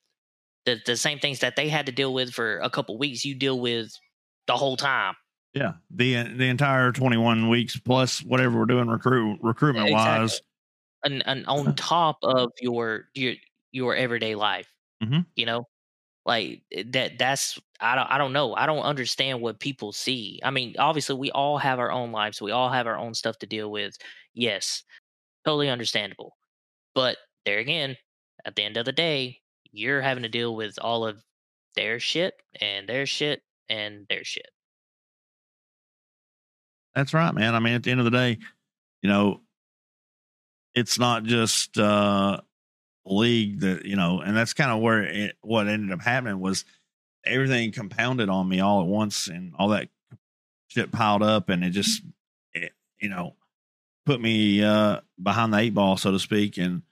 [0.64, 3.35] the the same things that they had to deal with for a couple weeks you
[3.35, 3.91] deal with
[4.47, 5.14] the whole time
[5.57, 10.43] yeah, the the entire twenty one weeks plus whatever we're doing recruit recruitment wise.
[11.07, 13.34] And and on top of your your
[13.72, 14.68] your everyday life
[15.02, 15.26] Mhm.
[15.36, 15.68] you know
[16.26, 20.40] like eh, that that's i don't i don't know i don't understand what people see
[20.44, 23.38] i mean obviously we all have our own lives we all have our own stuff
[23.38, 23.96] to deal with
[24.34, 24.84] yes
[25.44, 26.36] totally understandable
[26.94, 27.96] but there again
[28.44, 29.40] at the end of the day
[29.72, 31.24] you're having to deal with all of
[31.76, 34.50] their shit and their shit and their shit
[36.94, 37.54] That's right, man.
[37.54, 38.38] I mean, at the end of the day,
[39.02, 39.42] you know,
[40.77, 42.39] it's not just uh
[43.07, 46.64] league that you know, and that's kind of where it, what ended up happening was
[47.24, 49.89] everything compounded on me all at once, and all that
[50.68, 52.03] shit piled up, and it just,
[52.53, 53.35] it, you know,
[54.05, 56.83] put me uh behind the eight ball, so to speak, and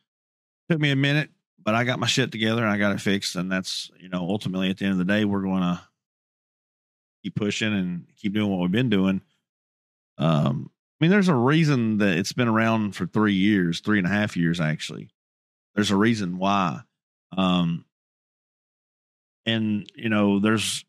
[0.70, 1.30] took me a minute,
[1.62, 4.20] but I got my shit together and I got it fixed, and that's you know,
[4.20, 5.80] ultimately at the end of the day, we're going to
[7.22, 9.20] keep pushing and keep doing what we've been doing.
[10.16, 10.70] Um,
[11.04, 14.38] mean, there's a reason that it's been around for three years, three and a half
[14.38, 15.10] years actually.
[15.74, 16.80] There's a reason why.
[17.36, 17.84] Um,
[19.44, 20.82] and you know, there's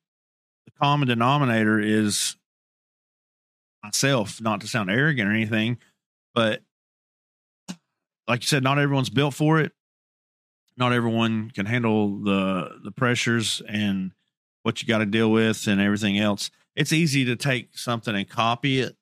[0.68, 2.38] the common denominator is
[3.84, 5.80] myself, not to sound arrogant or anything,
[6.34, 6.61] but
[8.26, 9.74] like you said, not everyone's built for it.
[10.78, 14.13] Not everyone can handle the the pressures and
[14.63, 16.51] what you got to deal with and everything else.
[16.74, 18.95] It's easy to take something and copy it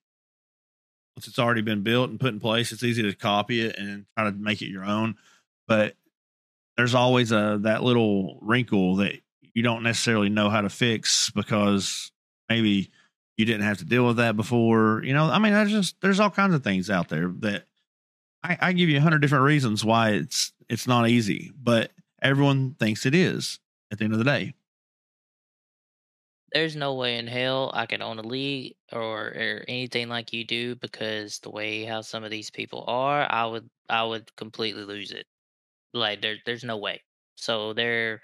[1.15, 4.05] once it's already been built and put in place, it's easy to copy it and
[4.17, 5.15] try to make it your own.
[5.67, 5.95] But
[6.77, 9.15] there's always a that little wrinkle that
[9.53, 12.11] you don't necessarily know how to fix because
[12.49, 12.89] maybe
[13.37, 15.01] you didn't have to deal with that before.
[15.03, 17.65] You know, I mean, there's just there's all kinds of things out there that
[18.43, 21.91] I, I give you a hundred different reasons why it's it's not easy, but
[22.21, 23.59] everyone thinks it is
[23.91, 24.55] at the end of the day.
[26.53, 30.45] There's no way in hell I could own a league or, or anything like you
[30.45, 34.83] do because the way how some of these people are, I would I would completely
[34.85, 35.27] lose it.
[35.93, 37.03] Like there there's no way.
[37.35, 38.21] So there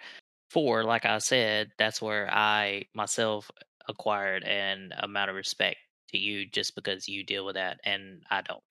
[0.52, 3.52] for like I said, that's where I myself
[3.90, 8.42] acquired an amount of respect to you just because you deal with that and I
[8.42, 8.64] don't.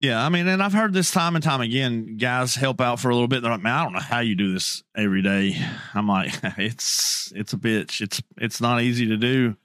[0.00, 2.16] Yeah, I mean, and I've heard this time and time again.
[2.16, 3.42] Guys help out for a little bit.
[3.42, 5.60] They're like, man, I don't know how you do this every day.
[5.92, 8.00] I'm like, it's it's a bitch.
[8.00, 9.56] It's it's not easy to do.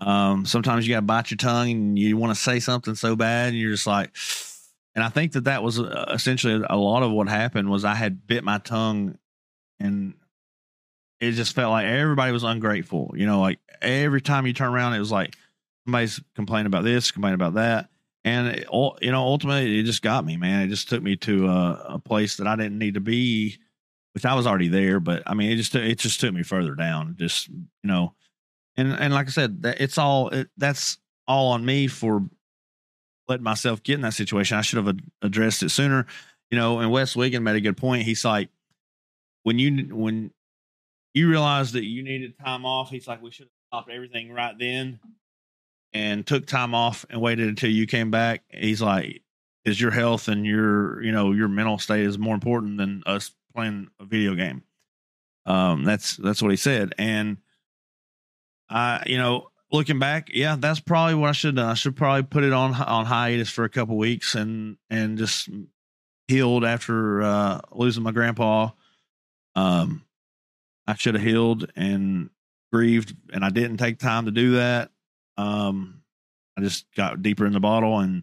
[0.00, 3.16] Um, sometimes you got to bite your tongue and you want to say something so
[3.16, 4.16] bad, and you're just like.
[4.94, 7.94] And I think that that was uh, essentially a lot of what happened was I
[7.94, 9.18] had bit my tongue,
[9.78, 10.14] and
[11.20, 13.12] it just felt like everybody was ungrateful.
[13.14, 15.34] You know, like every time you turn around, it was like
[15.84, 17.90] somebody's complaining about this, complaining about that
[18.26, 18.68] and it,
[19.00, 20.64] you know ultimately it just got me man.
[20.64, 23.56] It just took me to a, a, place that i didn't need to be
[24.12, 26.74] which i was already there but i mean it just it just took me further
[26.74, 28.12] down just you know.
[28.76, 32.28] And and like i said that it's all it, that's all on me for
[33.26, 34.56] letting myself get in that situation.
[34.56, 36.06] I should have addressed it sooner.
[36.50, 38.02] You know and wes wigan made a good point.
[38.02, 38.50] He's like
[39.44, 40.32] when you when
[41.14, 44.58] you realize that you needed time off he's like we should have stopped everything right
[44.58, 44.98] then
[45.96, 49.22] and took time off and waited until you came back, he's like,
[49.64, 53.32] "Is your health and your you know your mental state is more important than us
[53.54, 54.62] playing a video game?"
[55.46, 57.38] Um, that's that's what he said, and
[58.68, 61.70] I you know looking back, yeah, that's probably what I should have done.
[61.70, 65.48] I should probably put it on on hiatus for a couple weeks and and just
[66.28, 68.68] healed after uh, losing my grandpa.
[69.54, 70.04] Um,
[70.86, 72.28] I should have healed and
[72.70, 74.90] grieved, and I didn't take time to do that.
[75.36, 76.02] Um,
[76.56, 78.22] I just got deeper in the bottle and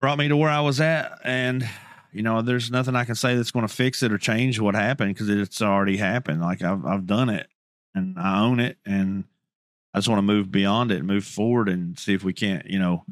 [0.00, 1.18] brought me to where I was at.
[1.24, 1.68] And,
[2.12, 4.74] you know, there's nothing I can say that's going to fix it or change what
[4.74, 6.40] happened because it's already happened.
[6.40, 7.48] Like I've, I've done it
[7.94, 8.78] and I own it.
[8.86, 9.24] And
[9.94, 12.78] I just want to move beyond it, move forward and see if we can't, you
[12.78, 13.04] know,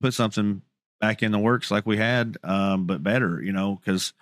[0.00, 0.62] put something
[1.00, 4.12] back in the works like we had, um, but better, you know, because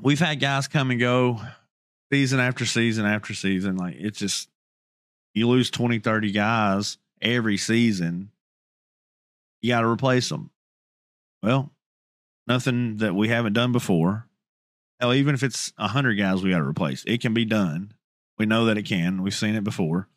[0.00, 1.40] we've had guys come and go
[2.12, 3.76] season after season after season.
[3.76, 4.48] Like it's just,
[5.34, 8.30] you lose 20, 30 guys every season,
[9.60, 10.50] you got to replace them.
[11.42, 11.70] Well,
[12.46, 14.26] nothing that we haven't done before.
[15.00, 17.92] Hell, even if it's 100 guys we got to replace, it can be done.
[18.38, 19.22] We know that it can.
[19.22, 20.08] We've seen it before.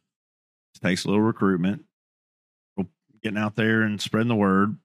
[0.75, 1.85] It takes a little recruitment,
[3.21, 4.75] getting out there and spreading the word,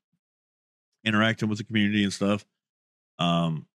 [1.05, 2.45] interacting with the community and stuff.
[3.18, 3.66] Um,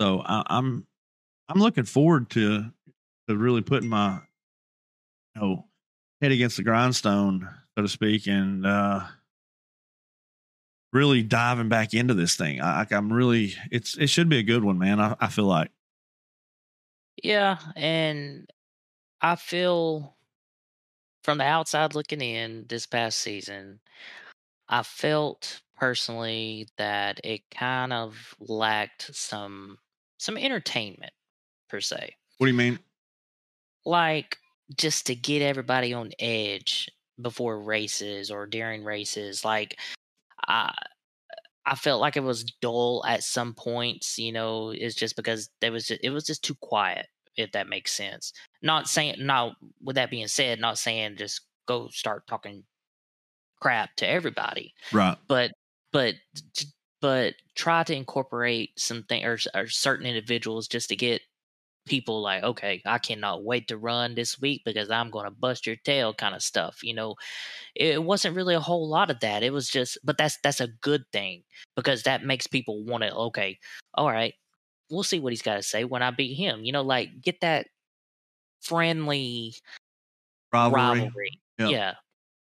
[0.00, 0.86] so I, I'm
[1.48, 2.72] I'm looking forward to
[3.28, 4.20] to really putting my
[5.34, 5.64] you know
[6.20, 9.00] head against the grindstone, so to speak, and uh,
[10.92, 12.60] really diving back into this thing.
[12.60, 15.00] I, I'm really it's it should be a good one, man.
[15.00, 15.70] I, I feel like.
[17.22, 18.50] Yeah, and
[19.20, 20.16] I feel
[21.24, 23.80] from the outside looking in this past season,
[24.68, 29.78] I felt personally that it kind of lacked some
[30.18, 31.12] some entertainment
[31.68, 32.14] per se.
[32.38, 32.78] What do you mean?
[33.86, 34.38] Like
[34.76, 39.78] just to get everybody on edge before races or during races like
[40.48, 40.70] i
[41.64, 45.72] i felt like it was dull at some points you know it's just because there
[45.72, 47.06] was just, it was just too quiet
[47.36, 48.32] if that makes sense.
[48.62, 52.64] Not saying not with that being said not saying just go start talking
[53.60, 55.16] crap to everybody right.
[55.28, 55.50] but
[55.92, 56.14] but
[57.00, 61.22] but try to incorporate something or, or certain individuals just to get
[61.86, 65.66] people like, okay, I cannot wait to run this week because I'm going to bust
[65.66, 66.80] your tail kind of stuff.
[66.82, 67.14] You know,
[67.74, 69.42] it wasn't really a whole lot of that.
[69.42, 73.14] It was just, but that's that's a good thing because that makes people want to.
[73.14, 73.58] Okay,
[73.94, 74.34] all right,
[74.90, 76.64] we'll see what he's got to say when I beat him.
[76.64, 77.68] You know, like get that
[78.60, 79.54] friendly
[80.52, 81.00] rivalry.
[81.00, 81.40] rivalry.
[81.58, 81.70] Yep.
[81.70, 81.94] Yeah.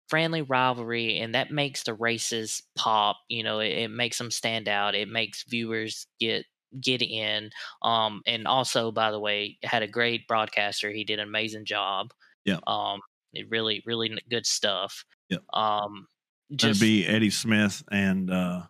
[0.10, 3.18] Friendly rivalry, and that makes the races pop.
[3.30, 4.94] You know, it, it makes them stand out.
[4.94, 6.46] It makes viewers get
[6.80, 7.50] get in.
[7.82, 10.92] Um, and also, by the way, had a great broadcaster.
[10.92, 12.14] He did an amazing job.
[12.46, 12.60] Yeah.
[12.68, 13.02] Um,
[13.34, 15.06] it really, really good stuff.
[15.30, 15.38] Yeah.
[15.54, 16.08] Um,
[16.52, 18.64] just That'd be Eddie Smith and uh,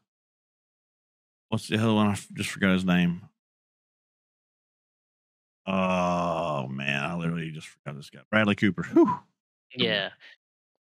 [1.50, 2.08] what's the other one?
[2.08, 3.22] I just forgot his name.
[5.66, 8.84] Oh man, I literally just forgot this guy, Bradley Cooper.
[8.84, 9.20] Whew.
[9.76, 10.10] Yeah,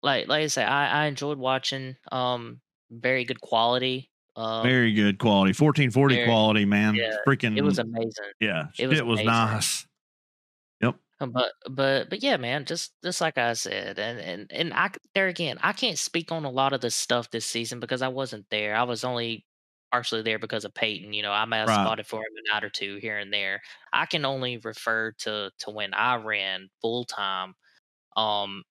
[0.03, 1.95] like like I say, I I enjoyed watching.
[2.11, 2.61] Um,
[2.91, 5.49] very good quality Um, Very good quality.
[5.49, 6.95] 1440 very- quality, man.
[6.95, 8.11] yeah, Freaking it was amazing.
[8.39, 9.85] yeah, it was it was nice.
[11.19, 14.89] Um, But but but yeah, man, just just like I said, and and and I
[15.13, 18.07] there again, I can't speak on a lot of the stuff this season because I
[18.07, 18.75] wasn't there.
[18.75, 19.45] I was only
[19.91, 21.13] partially there because of Peyton.
[21.13, 21.75] You know, I may have Right.
[21.85, 23.61] spotted for him a night or two here and there.
[23.93, 27.53] I can only refer to to when I ran full time.
[28.17, 28.63] Um,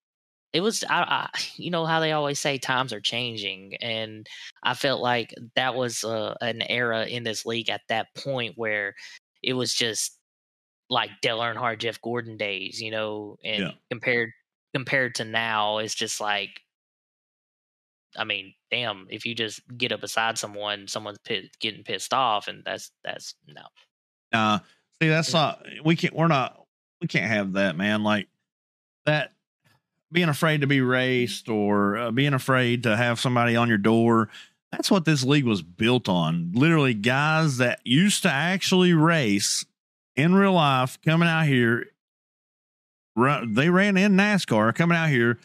[0.53, 4.27] it was I, I you know how they always say times are changing, and
[4.63, 8.95] I felt like that was uh, an era in this league at that point where
[9.43, 10.19] it was just
[10.91, 13.73] like Dale Earnhardt, Jeff Gordon days, you know, and Yeah.
[13.91, 14.31] compared
[14.75, 16.63] compared to now, it's just like,
[18.17, 21.19] I mean, damn, if you just get up beside someone, someone's
[21.61, 23.63] getting pissed off, and that's that's no,
[24.33, 24.61] Uh
[25.01, 25.35] see that's Yeah.
[25.35, 26.67] not we can't we're not
[27.01, 28.03] we can't have that, man.
[28.03, 28.29] Like
[29.07, 29.35] that
[30.13, 34.29] being afraid to be raced or uh, being afraid to have somebody on your door.
[34.73, 36.53] That's what this league was built on.
[36.55, 39.65] Literally guys that used to actually race
[40.17, 41.87] in real life coming out here
[43.17, 45.39] run, they ran in NASCAR coming out here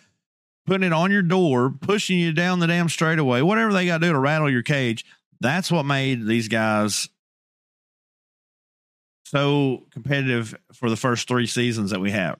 [0.66, 4.07] putting it on your door, pushing you down the damn straightaway, whatever they got to
[4.07, 5.05] do to rattle your cage.
[5.39, 7.09] That's what made these guys
[9.26, 12.39] so competitive for the first three seasons that we have.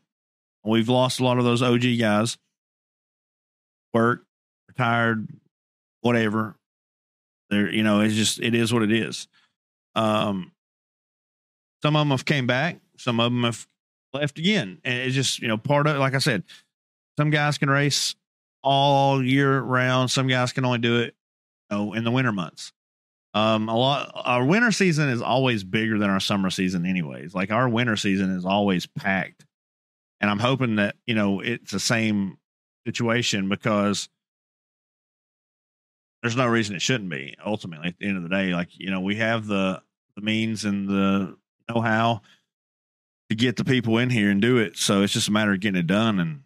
[0.66, 2.38] We've lost a lot of those OG guys.
[3.94, 4.26] Work,
[4.68, 5.28] retired,
[6.02, 6.56] whatever.
[7.50, 9.28] There, you know, it's just it is what it is.
[9.96, 10.52] Um,
[11.82, 13.68] some of them have came back, some of them have
[14.14, 16.44] left again, and it's just you know part of like I said,
[17.18, 18.16] some guys can race
[18.64, 20.12] all year round.
[20.12, 21.16] Some guys can only do it,
[21.70, 22.74] you know, in the winter months.
[23.34, 24.12] Um, a lot.
[24.16, 27.36] Our winter season is always bigger than our summer season, anyways.
[27.36, 29.46] Like our winter season is always packed,
[30.22, 32.38] and I'm hoping that you know it's the same
[32.86, 34.10] situation because
[36.22, 37.36] there's no reason it shouldn't be.
[37.46, 39.82] Ultimately, at the end of the day, like you know, we have the
[40.16, 41.38] the means and the
[41.70, 42.22] know how
[43.30, 44.78] to get the people in here and do it.
[44.78, 46.42] So it's just a matter of getting it done, and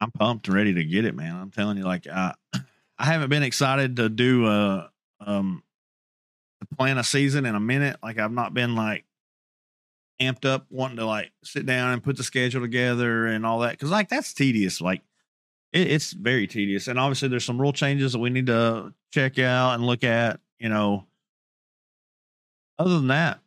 [0.00, 1.34] I'm pumped and ready to get it, man.
[1.34, 2.34] I'm telling you, like I,
[2.98, 4.90] I haven't been excited to do a
[5.20, 5.62] um
[6.60, 7.96] to plan a season in a minute.
[8.02, 9.04] Like I've not been like
[10.20, 13.72] amped up wanting to like sit down and put the schedule together and all that
[13.72, 14.80] because like that's tedious.
[14.80, 15.02] Like
[15.72, 19.38] it, it's very tedious, and obviously there's some rule changes that we need to check
[19.38, 20.40] out and look at.
[20.58, 21.06] You know,
[22.78, 23.40] other than that,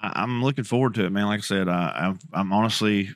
[0.00, 1.26] I, I'm looking forward to it, man.
[1.26, 3.06] Like I said, I, I'm, I'm honestly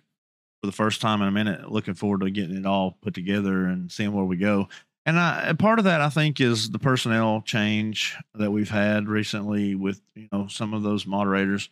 [0.60, 3.66] for the first time in a minute looking forward to getting it all put together
[3.66, 4.68] and seeing where we go.
[5.06, 9.74] And I, part of that, I think, is the personnel change that we've had recently
[9.74, 11.68] with you know some of those moderators.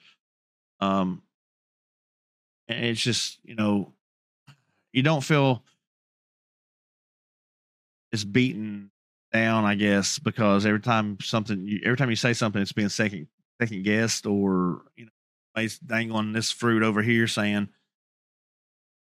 [0.82, 1.22] Um,
[2.66, 3.92] and it's just you know
[4.92, 5.62] you don't feel
[8.10, 8.90] it's beaten
[9.32, 12.88] down, I guess, because every time something, you, every time you say something, it's being
[12.88, 13.28] second
[13.60, 15.10] second guessed, or you know,
[15.54, 17.68] somebody's dangling this fruit over here, saying,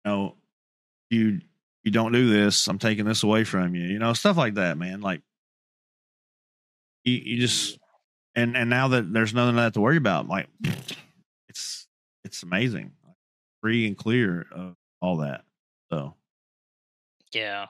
[0.04, 0.36] you know,
[1.10, 1.40] you
[1.84, 4.76] you don't do this, I'm taking this away from you, you know, stuff like that,
[4.76, 5.00] man.
[5.00, 5.22] Like
[7.04, 7.78] you, you just
[8.34, 10.48] and and now that there's nothing to worry about, like
[12.32, 12.92] it's amazing,
[13.60, 15.44] free and clear of all that.
[15.92, 16.16] So
[17.32, 17.66] yeah,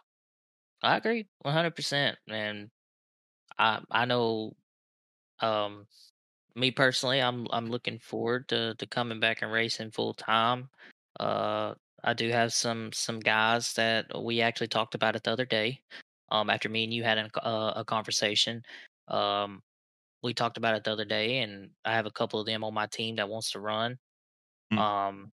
[0.83, 2.71] I agree, one hundred percent, and
[3.59, 4.57] I I know,
[5.41, 5.87] um,
[6.57, 10.71] me personally, I'm I'm looking forward to to coming back and racing full time.
[11.21, 15.47] Uh, I do have some some guys that we actually talked about it the other
[15.47, 15.83] day.
[16.31, 18.65] Um, after me and you had a, uh, a conversation,
[19.09, 19.63] um,
[20.23, 22.75] we talked about it the other day, and I have a couple of them on
[22.75, 23.99] my team that wants to run.
[24.73, 24.83] Mm.
[24.83, 25.33] Um,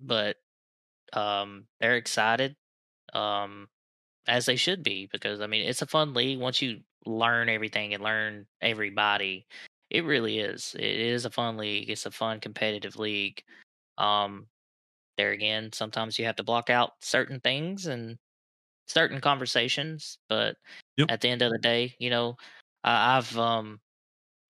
[0.00, 0.36] but
[1.12, 2.56] um, they're excited,
[3.14, 3.68] um,
[4.28, 6.40] as they should be, because I mean it's a fun league.
[6.40, 9.46] Once you learn everything and learn everybody,
[9.90, 10.74] it really is.
[10.78, 11.90] It is a fun league.
[11.90, 13.42] It's a fun competitive league.
[13.98, 14.48] Um,
[15.18, 18.18] there again, sometimes you have to block out certain things and
[18.88, 20.56] certain conversations, but
[20.96, 21.10] Yep.
[21.10, 22.36] at the end of the day, you know,
[22.84, 23.80] I've um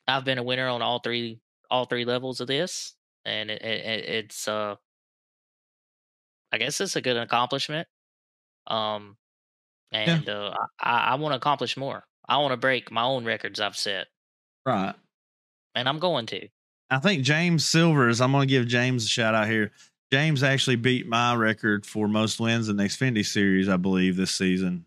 [0.09, 1.41] I've been a winner on all three
[1.71, 2.96] all three levels of this,
[3.27, 4.77] and it, it, it's uh
[6.53, 7.89] I guess it's a good accomplishment.
[8.67, 9.17] Um,
[9.93, 12.05] and uh, I, I want to accomplish more.
[12.29, 14.07] I want to break my own records I've set,
[14.65, 14.95] right.
[15.75, 16.49] and I'm going to.
[16.91, 19.73] I think James Silvers, I'm going to give James a shout out here.
[20.13, 24.31] James actually beat my record for most wins in the Xfinity series, I believe, this
[24.31, 24.87] season.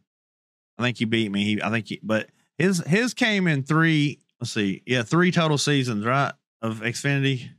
[0.77, 1.43] I think he beat me.
[1.43, 4.19] He, I think, he, but his his came in three.
[4.39, 6.33] Let's see, yeah, three total seasons, right?
[6.61, 7.49] Of Xfinity.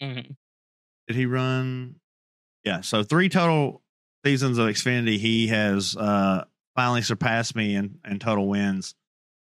[0.00, 0.20] Hmm
[1.08, 1.96] Did he run?
[2.64, 3.82] Yeah, so three total
[4.24, 5.18] seasons of Xfinity.
[5.18, 6.44] He has uh
[6.74, 8.94] finally surpassed me in in total wins.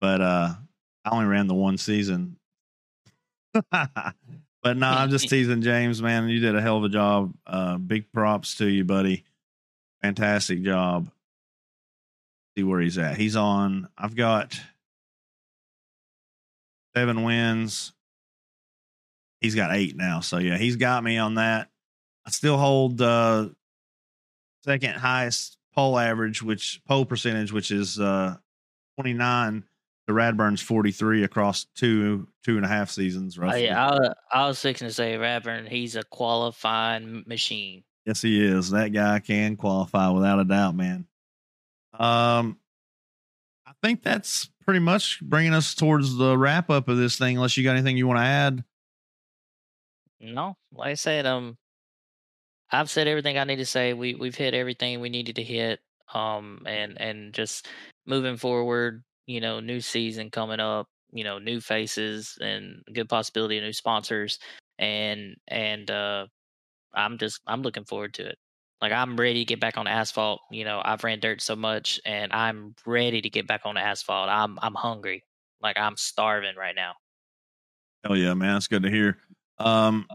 [0.01, 0.55] but uh,
[1.05, 2.37] I only ran the one season.
[3.73, 6.29] but no, I'm just teasing James, man.
[6.29, 7.35] You did a hell of a job.
[7.47, 9.25] Uh, big props to you, buddy.
[10.03, 11.11] Fantastic job.
[12.57, 13.17] See where he's at.
[13.17, 13.89] He's on.
[13.99, 14.59] I've got
[16.97, 17.93] seven wins.
[19.41, 20.21] He's got eight now.
[20.21, 21.69] So yeah, he's got me on that.
[22.27, 23.49] I still hold uh
[24.65, 28.37] second highest pole average, which pole percentage, which is uh
[28.99, 29.65] 29
[30.07, 33.65] the Radburn's 43 across two two and a half seasons Oh, roughly.
[33.65, 34.13] yeah, I,
[34.43, 35.69] I was fixing to say Radburn.
[35.69, 37.85] He's a qualifying machine.
[38.07, 38.71] Yes, he is.
[38.71, 41.07] That guy can qualify without a doubt, man.
[41.95, 42.59] Um,
[43.67, 47.37] I think that's pretty much bringing us towards the wrap up of this thing.
[47.37, 48.65] Unless you got anything you want to add.
[50.21, 51.57] No, like I said, um,
[52.71, 53.93] I've said everything I need to say.
[53.95, 55.81] We we've hit everything we needed to hit.
[56.15, 57.69] Um, and and just
[58.07, 60.89] moving forward, you know, new season coming up.
[61.13, 64.39] You know, new faces and good possibility of new sponsors.
[64.79, 66.27] And and uh,
[66.95, 68.39] I'm just I'm looking forward to it.
[68.83, 70.41] Like I'm ready to get back on asphalt.
[70.53, 74.29] You know, I've ran dirt so much, and I'm ready to get back on asphalt.
[74.31, 75.25] I'm I'm hungry.
[75.63, 76.95] Like I'm starving right now.
[78.05, 78.57] Hell yeah, man.
[78.57, 79.19] It's good to hear.
[79.61, 80.07] Um,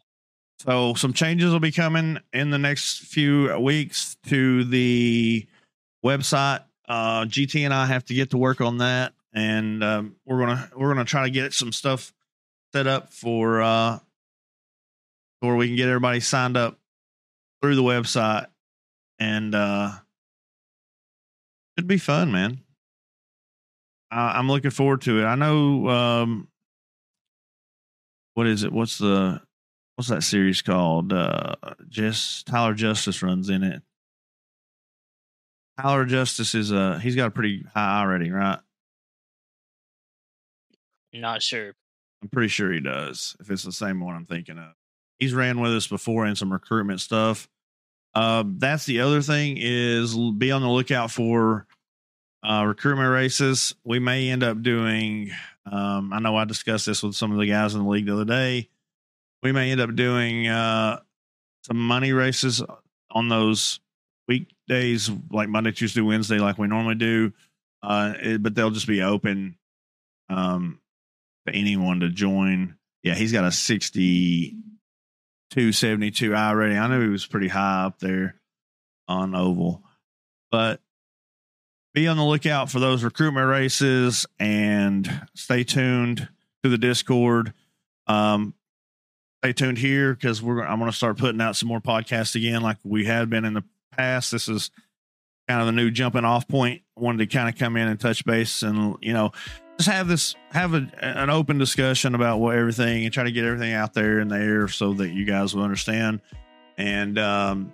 [0.60, 5.46] so some changes will be coming in the next few weeks to the
[6.04, 6.64] website.
[6.88, 10.70] Uh, GT and I have to get to work on that, and um, we're gonna
[10.76, 12.14] we're gonna try to get some stuff
[12.74, 14.00] set up for uh,
[15.40, 16.78] where we can get everybody signed up
[17.62, 18.48] through the website,
[19.20, 19.92] and uh,
[21.78, 22.60] it'd be fun, man.
[24.12, 25.26] I, I'm looking forward to it.
[25.26, 25.90] I know.
[25.90, 26.48] Um,
[28.36, 28.72] what is it?
[28.72, 29.42] What's the
[29.96, 31.12] what's that series called?
[31.12, 31.56] Uh
[31.90, 33.82] just Tyler Justice runs in it.
[35.80, 38.60] Tyler Justice is uh he's got a pretty high iRating, right?
[41.14, 41.74] Not sure.
[42.22, 43.36] I'm pretty sure he does.
[43.40, 44.74] If it's the same one I'm thinking of,
[45.20, 47.48] he's ran with us before in some recruitment stuff.
[48.14, 51.68] Uh, that's the other thing is be on the lookout for
[52.44, 53.76] uh, recruitment races.
[53.84, 55.32] We may end up doing.
[55.72, 58.14] Um, I know I discussed this with some of the guys in the league the
[58.14, 58.70] other day.
[59.42, 61.00] We may end up doing uh,
[61.64, 62.62] some money races
[63.12, 63.80] on those
[64.28, 67.34] weekdays, like Monday, Tuesday, Wednesday, like we normally do.
[67.82, 69.58] Uh, it, but they'll just be open
[70.30, 70.80] um,
[71.48, 72.76] to anyone to join.
[73.04, 76.82] Yeah, he's got a 62, 72 iRating.
[76.82, 78.36] I knew he was pretty high up there
[79.08, 79.84] on Oval.
[80.52, 80.82] But
[81.96, 86.28] be on the lookout for those recruitment races and stay tuned
[86.62, 87.54] to the Discord.
[88.06, 88.54] Um,
[89.42, 92.62] stay tuned here because we're I'm going to start putting out some more podcasts again,
[92.62, 93.64] like we had been in the
[93.94, 94.32] past.
[94.32, 94.72] This is
[95.48, 96.82] kind of the new jumping off point.
[96.98, 99.32] Wanted to kind of come in and touch base and you know
[99.78, 103.46] just have this have a, an open discussion about what everything and try to get
[103.46, 106.22] everything out there in the air so that you guys will understand
[106.78, 107.74] and um,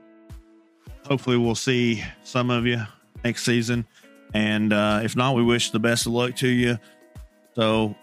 [1.08, 2.82] hopefully we'll see some of you
[3.24, 3.86] next season
[4.34, 6.78] and uh, if not we wish the best of luck to you.
[7.56, 7.96] So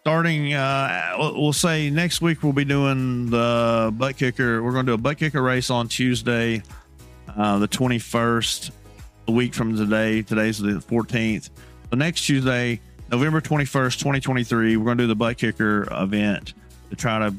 [0.00, 4.62] starting uh, we'll say next week we'll be doing the butt kicker.
[4.62, 6.62] We're going to do a butt kicker race on tuesday
[7.36, 8.70] uh, the 21st
[9.28, 10.22] a week from today.
[10.22, 11.50] Today's the 14th
[11.90, 12.80] the next tuesday
[13.10, 16.54] November 21st, 2023, we're going to do the butt kicker event
[16.90, 17.34] to try to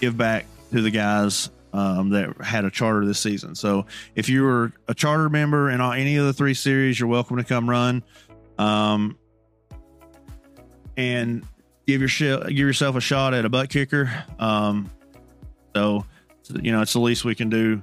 [0.00, 3.54] give back to the guys um, that had a charter this season.
[3.54, 7.08] So if you were a charter member in all- any of the three series, you're
[7.08, 8.02] welcome to come run
[8.58, 9.16] um,
[10.96, 11.44] and
[11.86, 14.10] give your sh- give yourself a shot at a butt kicker.
[14.38, 14.90] Um,
[15.74, 16.04] so,
[16.60, 17.82] you know, it's the least we can do.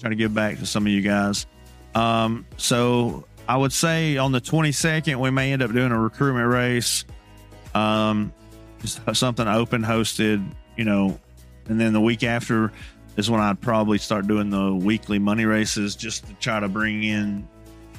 [0.00, 1.46] Try to give back to some of you guys.
[1.94, 6.48] Um, so I would say on the 22nd, we may end up doing a recruitment
[6.48, 7.04] race.
[7.74, 8.32] Um,
[8.84, 10.46] something open hosted,
[10.76, 11.18] you know,
[11.68, 12.72] and then the week after
[13.16, 17.02] is when I'd probably start doing the weekly money races just to try to bring
[17.02, 17.46] in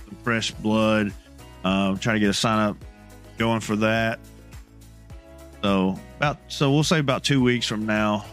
[0.06, 1.12] some fresh blood.
[1.64, 2.78] Uh, try to get a sign up
[3.38, 4.20] going for that.
[5.64, 8.26] So about so we'll say about two weeks from now,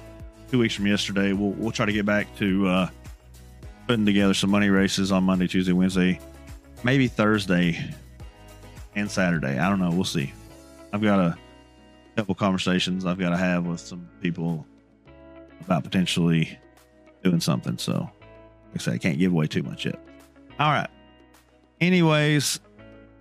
[0.50, 2.88] two weeks from yesterday, we'll we'll try to get back to uh,
[3.86, 6.20] putting together some money races on Monday, Tuesday, Wednesday,
[6.82, 7.82] maybe Thursday
[8.94, 9.58] and Saturday.
[9.58, 9.90] I don't know.
[9.90, 10.32] We'll see.
[10.92, 11.36] I've got a
[12.16, 14.66] couple conversations I've got to have with some people
[15.60, 16.58] about potentially
[17.24, 17.78] doing something.
[17.78, 19.98] So, like I say, I can't give away too much yet.
[20.60, 20.88] All right.
[21.80, 22.60] Anyways,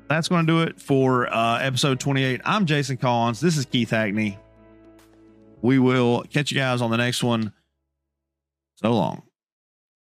[0.07, 2.41] that's going to do it for uh, episode 28.
[2.45, 3.39] I'm Jason Collins.
[3.39, 4.37] This is Keith Hackney.
[5.61, 7.53] We will catch you guys on the next one.
[8.75, 9.23] So long.